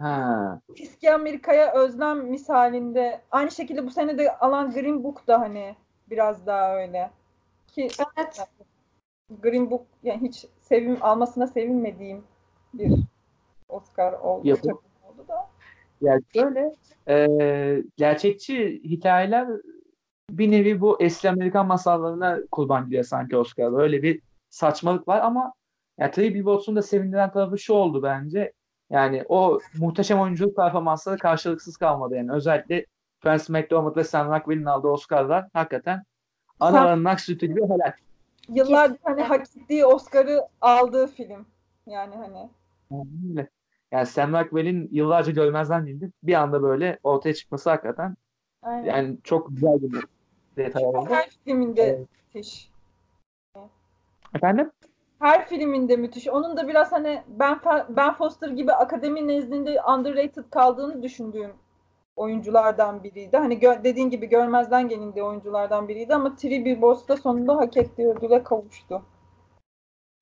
[0.00, 0.60] Ha.
[0.80, 5.76] eski Amerika'ya özlem misalinde aynı şekilde bu sene de alan Green Book da hani
[6.12, 7.10] biraz daha öyle.
[7.66, 7.88] Ki
[8.18, 8.40] Evet.
[9.42, 12.24] Green Book yani hiç sevim almasına sevinmediğim
[12.74, 12.92] bir
[13.68, 14.48] Oscar oldu.
[14.48, 14.68] Yapı.
[14.68, 15.48] oldu da.
[16.00, 16.74] Yani şöyle
[17.08, 17.26] e,
[17.96, 19.48] gerçekçi hikayeler
[20.30, 23.82] bir nevi bu eski Amerikan masallarına kurban gidiyor sanki Oscar'da.
[23.82, 25.52] Öyle bir saçmalık var ama
[25.98, 28.52] yani Three Billboards'un da sevindiren tarafı şu oldu bence.
[28.90, 32.32] Yani o muhteşem oyunculuk performansları karşılıksız kalmadı yani.
[32.32, 32.86] Özellikle
[33.22, 36.02] Francis McDormand ve Sam Rockwell'in aldığı Oscar'lar hakikaten
[36.60, 37.92] aralarının aksütü gibi helal.
[38.48, 41.46] Yıllardır hani hak ettiği Oscar'ı aldığı film.
[41.86, 42.50] Yani hani.
[43.30, 43.48] Öyle.
[43.92, 46.10] Yani Sam Rockwell'in yıllarca görmezden geldi.
[46.22, 48.16] Bir anda böyle ortaya çıkması hakikaten
[48.62, 48.84] Aynen.
[48.84, 50.04] yani çok güzel bir
[50.56, 51.06] detay oldu.
[51.08, 52.08] Her filminde Evet.
[52.34, 52.70] müthiş.
[54.34, 54.70] Efendim?
[55.18, 56.28] Her filminde müthiş.
[56.28, 61.52] Onun da biraz hani Ben, ben Foster gibi akademi nezdinde underrated kaldığını düşündüğüm
[62.16, 63.36] oyunculardan biriydi.
[63.36, 68.42] Hani gö- dediğin gibi görmezden gelindiği oyunculardan biriydi ama Three Billboards'da sonunda hak ettiği ödüle
[68.42, 69.02] kavuştu.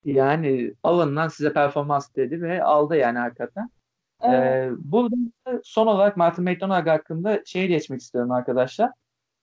[0.05, 3.69] Yani alınan size performans dedi ve aldı yani hakikaten.
[4.21, 4.39] Evet.
[4.43, 5.15] Ee, burada
[5.63, 8.91] son olarak Martin McDonagh hakkında şeye geçmek istiyorum arkadaşlar.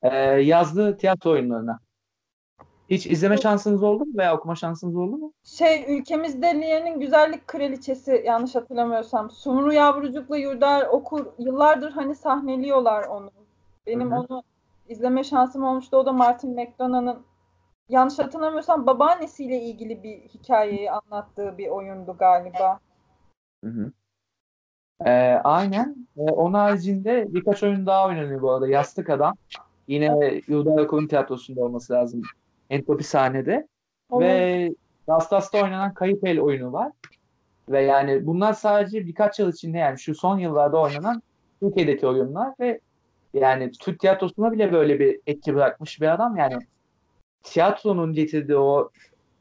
[0.03, 1.81] Ee, yazdığı tiyatro oyunlarına.
[2.91, 5.33] Hiç izleme şansınız oldu mu veya okuma şansınız oldu mu?
[5.45, 9.31] Şey ülkemizde Liye'nin güzellik kraliçesi yanlış hatırlamıyorsam.
[9.31, 13.31] Sumru Yavrucuk'la Yurdar Okur yıllardır hani sahneliyorlar onu.
[13.87, 14.21] Benim Hı hı.
[14.21, 14.43] onu
[14.89, 15.97] izleme şansım olmuştu.
[15.97, 17.23] O da Martin McDonagh'ın
[17.89, 22.79] yanlış hatırlamıyorsam babaannesiyle ilgili bir hikayeyi anlattığı bir oyundu galiba.
[23.65, 23.93] Hı hı.
[25.05, 26.07] Ee, aynen.
[26.17, 28.69] Ee, onun haricinde birkaç oyun daha oynanıyor bu arada.
[28.69, 29.35] Yastık Adam.
[29.89, 32.23] Yine Yıldar Okulun Tiyatrosu'nda olması lazım.
[32.71, 33.67] Entropi sahnede.
[34.11, 34.71] Onun- Ve
[35.09, 36.93] Dastas'ta oynanan Kayıp El oyunu var.
[37.69, 41.23] Ve yani bunlar sadece birkaç yıl içinde yani şu son yıllarda oynanan
[41.61, 42.81] Türkiye'deki oyunlar ve
[43.35, 46.59] yani Türk tiyatrosuna bile böyle bir etki bırakmış bir adam yani
[47.43, 48.91] tiyatronun getirdiği o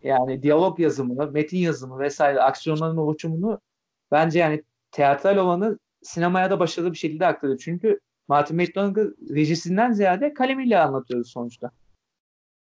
[0.04, 3.60] yani diyalog yazımını, metin yazımı vesaire aksiyonların oluşumunu
[4.12, 7.60] bence yani teatral olanı sinemaya da başarılı bir şekilde aktarıyor.
[7.60, 11.72] Çünkü Martin McDonagh'ı rejisinden ziyade kalemiyle anlatıyoruz sonuçta.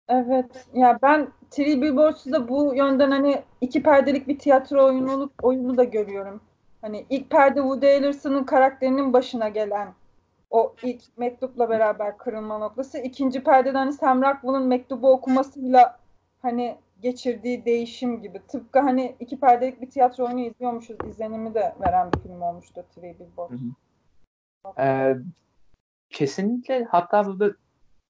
[0.09, 0.67] Evet.
[0.75, 5.85] Ya ben Three Billboards'u da bu yönden hani iki perdelik bir tiyatro oyunu, oyunu da
[5.85, 6.41] görüyorum.
[6.81, 9.95] Hani ilk perde Woody Harrelson'ın karakterinin başına gelen
[10.51, 12.99] o ilk mektupla beraber kırılma noktası.
[12.99, 15.99] İkinci perdede hani Sam Rockwell'ın mektubu okumasıyla
[16.43, 18.41] hani geçirdiği değişim gibi.
[18.49, 23.19] Tıpkı hani iki perdelik bir tiyatro oyunu izliyormuşuz izlenimi de veren bir film olmuştu Three
[23.19, 23.63] Billboards.
[24.79, 25.17] Ee,
[26.11, 27.51] kesinlikle hatta burada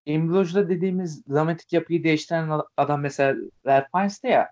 [0.07, 3.35] Bruges'da dediğimiz dramatik yapıyı değiştiren adam mesela
[3.67, 4.51] Ralph Fiennes'te ya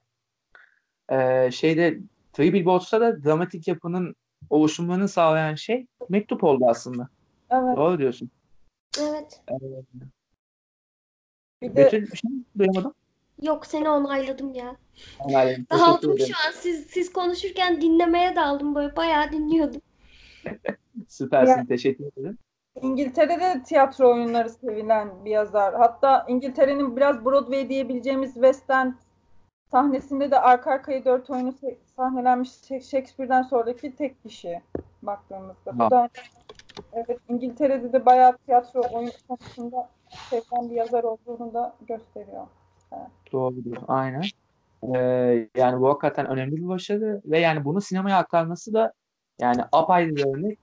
[1.12, 1.98] ee, şeyde
[2.32, 4.14] Three Billboards'ta da dramatik yapının
[4.50, 7.08] oluşumlarını sağlayan şey mektup oldu aslında.
[7.50, 7.76] Evet.
[7.76, 8.30] Doğru diyorsun.
[8.98, 9.42] Evet.
[11.62, 12.44] Bir de Betül bir şey mi?
[12.58, 12.94] duyamadım.
[13.42, 14.76] Yok seni onayladım ya.
[15.70, 16.34] Daldım ederim.
[16.34, 16.52] şu an.
[16.52, 19.80] Siz siz konuşurken dinlemeye daldım böyle bayağı dinliyordum.
[21.08, 21.58] Süpersin.
[21.58, 22.38] Ya- Teşekkür ederim.
[22.80, 25.74] İngiltere'de tiyatro oyunları sevilen bir yazar.
[25.74, 28.92] Hatta İngiltere'nin biraz Broadway diyebileceğimiz West End
[29.70, 31.54] sahnesinde de arka arkaya dört oyunu
[31.96, 34.60] sahnelenmiş Shak- Shakespeare'den sonraki tek kişi
[35.02, 35.78] baktığımızda.
[35.78, 36.08] Bu da
[36.92, 39.88] evet İngiltere'de de bayağı tiyatro oyun konusunda
[40.30, 42.46] sevilen bir yazar olduğunu da gösteriyor.
[43.32, 43.76] Doğrudur.
[43.88, 44.22] Aynen.
[44.94, 48.92] Ee, yani bu hakikaten önemli bir başarı ve yani bunu sinemaya aktarması da
[49.40, 50.58] yani apayrı bir örnek.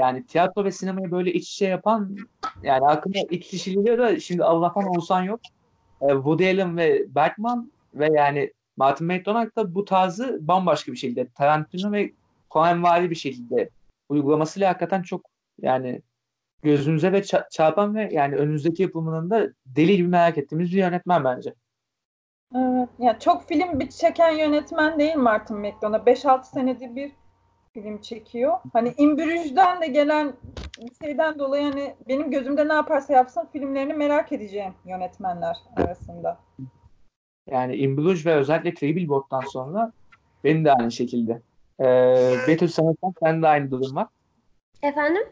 [0.00, 2.16] Yani tiyatro ve sinemayı böyle iç içe yapan
[2.62, 5.40] yani hakkında iç kişiliği de şimdi Allah'tan olsan yok.
[6.00, 11.28] Ee, Woody Allen ve Bergman ve yani Martin McDonagh da bu tarzı bambaşka bir şekilde
[11.28, 12.12] Tarantino ve
[12.50, 13.70] Coenvari bir şekilde
[14.08, 15.26] uygulamasıyla hakikaten çok
[15.62, 16.02] yani
[16.62, 21.24] gözümüze ve ça- çarpan ve yani önümüzdeki yapımının da deli gibi merak ettiğimiz bir yönetmen
[21.24, 21.54] bence.
[22.54, 22.88] Evet.
[22.98, 26.06] Yani çok film bir çeken yönetmen değil Martin McDonagh.
[26.06, 27.12] 5-6 senedir bir
[27.74, 28.58] film çekiyor.
[28.72, 30.32] Hani In Bruges'den de gelen
[30.80, 36.38] bir şeyden dolayı hani benim gözümde ne yaparsa yapsın filmlerini merak edeceğim yönetmenler arasında.
[37.46, 39.92] Yani In Bruges ve özellikle Three Billboard'dan sonra
[40.44, 41.42] benim de aynı şekilde.
[41.80, 44.06] Ee, Betül sanırsam sen de aynı durum var.
[44.82, 45.22] Efendim?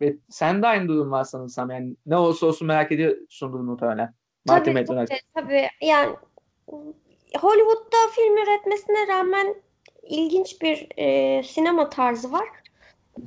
[0.00, 1.70] Ve sen de aynı durum var sanırsam.
[1.70, 4.14] Yani ne olursa olsun merak ediyorsundur muhtemelen.
[4.46, 5.68] Tabii, tabii, tabii.
[5.80, 6.16] Yani
[7.40, 9.54] Hollywood'da film üretmesine rağmen
[10.08, 12.48] ilginç bir e, sinema tarzı var.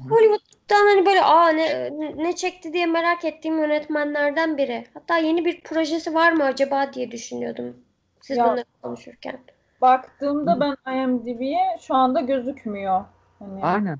[0.09, 4.85] Hollywood'dan hani böyle aa ne, ne çekti diye merak ettiğim yönetmenlerden biri.
[4.93, 7.77] Hatta yeni bir projesi var mı acaba diye düşünüyordum.
[8.21, 9.39] Siz Ya- bunları konuşurken.
[9.81, 13.05] Baktığımda ben IMDb'ye şu anda gözükmüyor.
[13.39, 13.97] Hani, Aynen.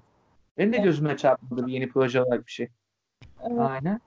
[0.58, 2.68] Benim de gözüme çarpmadı bir yeni proje olarak bir şey.
[3.44, 3.60] evet.
[3.60, 4.02] Aynen.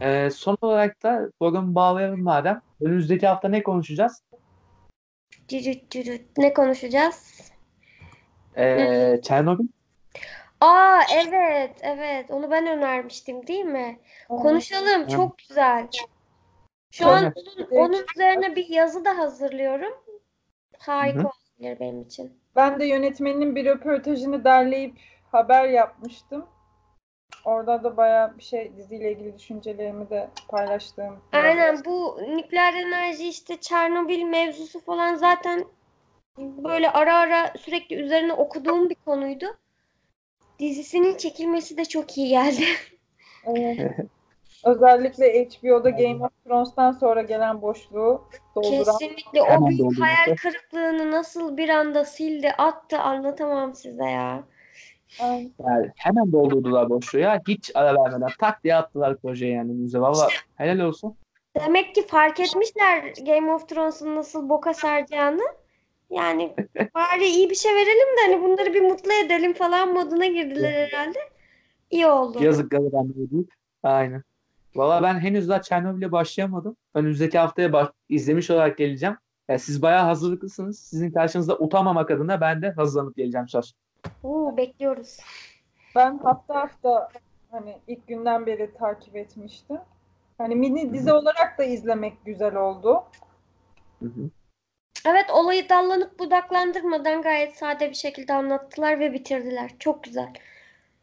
[0.00, 2.60] Ee, son olarak da programı bağlayalım madem.
[2.80, 4.22] Önümüzdeki hafta ne konuşacağız?
[5.48, 6.38] Cücüt cücüt.
[6.38, 7.49] Ne konuşacağız?
[8.56, 9.66] Ee, Çernobil.
[10.60, 13.98] Aa evet evet onu ben önermiştim değil mi?
[14.28, 15.88] Konuşalım çok güzel.
[16.90, 19.92] Şu an onun, onun üzerine bir yazı da hazırlıyorum.
[20.78, 22.40] Harika olabilir benim için.
[22.56, 24.98] Ben de yönetmenin bir röportajını derleyip
[25.32, 26.46] haber yapmıştım.
[27.44, 31.20] Orada da bayağı bir şey diziyle ilgili düşüncelerimi de paylaştığım.
[31.32, 35.64] Aynen bu nükleer enerji işte Çernobil mevzusu falan zaten
[36.40, 39.46] böyle ara ara sürekli üzerine okuduğum bir konuydu.
[40.58, 42.64] Dizisinin çekilmesi de çok iyi geldi.
[43.44, 43.96] Evet.
[44.64, 48.84] Özellikle HBO'da Game of Thrones'tan sonra gelen boşluğu dolduran.
[48.84, 54.44] Kesinlikle o büyük hayal kırıklığını nasıl bir anda sildi, attı anlatamam size ya.
[55.20, 57.40] Yani hemen doldurdular boşluğu ya.
[57.48, 60.00] Hiç ara vermeden tak diye attılar projeye yani bize.
[60.00, 61.16] Valla helal olsun.
[61.60, 65.42] Demek ki fark etmişler Game of Thrones'un nasıl boka saracağını.
[66.10, 66.54] Yani
[66.94, 71.18] bari iyi bir şey verelim de hani bunları bir mutlu edelim falan moduna girdiler herhalde.
[71.90, 72.42] İyi oldu.
[72.42, 73.52] Yazıkları ben de deyip.
[73.82, 74.22] Aynen.
[74.74, 76.76] Valla ben henüz daha Çernobil'e başlayamadım.
[76.94, 79.16] Önümüzdeki haftaya baş- izlemiş olarak geleceğim.
[79.48, 80.78] Yani siz bayağı hazırlıklısınız.
[80.78, 83.74] Sizin karşınızda utanmamak adına ben de hazırlanıp geleceğim söz.
[84.24, 85.16] Oo, bekliyoruz.
[85.96, 87.08] Ben hafta hafta
[87.50, 89.78] hani ilk günden beri takip etmiştim.
[90.38, 93.02] Hani mini dizi olarak da izlemek güzel oldu.
[94.02, 94.30] Hı hı.
[95.06, 99.70] Evet olayı dallanıp budaklandırmadan gayet sade bir şekilde anlattılar ve bitirdiler.
[99.78, 100.32] Çok güzel.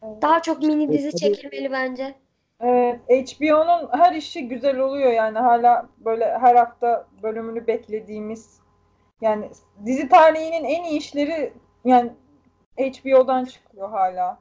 [0.01, 2.15] Daha çok mini dizi çekilmeli bence.
[2.59, 8.59] Evet, HBO'nun her işi güzel oluyor yani hala böyle her hafta bölümünü beklediğimiz
[9.21, 9.49] yani
[9.85, 11.53] dizi tarihinin en iyi işleri
[11.85, 12.11] yani
[12.79, 14.39] HBO'dan çıkıyor hala.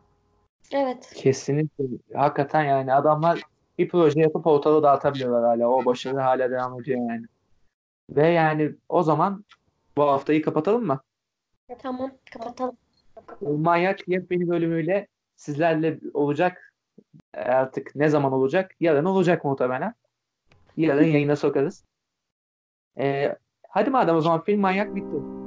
[0.72, 1.12] Evet.
[1.14, 1.84] Kesinlikle.
[2.14, 3.42] Hakikaten yani adamlar
[3.78, 5.68] bir proje yapıp ortalığı dağıtabiliyorlar hala.
[5.68, 7.26] O başarı hala devam ediyor yani.
[8.10, 9.44] Ve yani o zaman
[9.96, 11.00] bu haftayı kapatalım mı?
[11.78, 12.10] Tamam.
[12.32, 12.76] Kapatalım.
[13.40, 16.72] Manyak yepyeni bölümüyle sizlerle olacak.
[17.34, 18.70] E, Artık ne zaman olacak?
[18.80, 19.94] Yarın olacak muhtemelen.
[20.76, 21.84] Yarın yayına sokarız.
[22.98, 23.36] E,
[23.68, 25.45] hadi madem o zaman film Manyak bitti.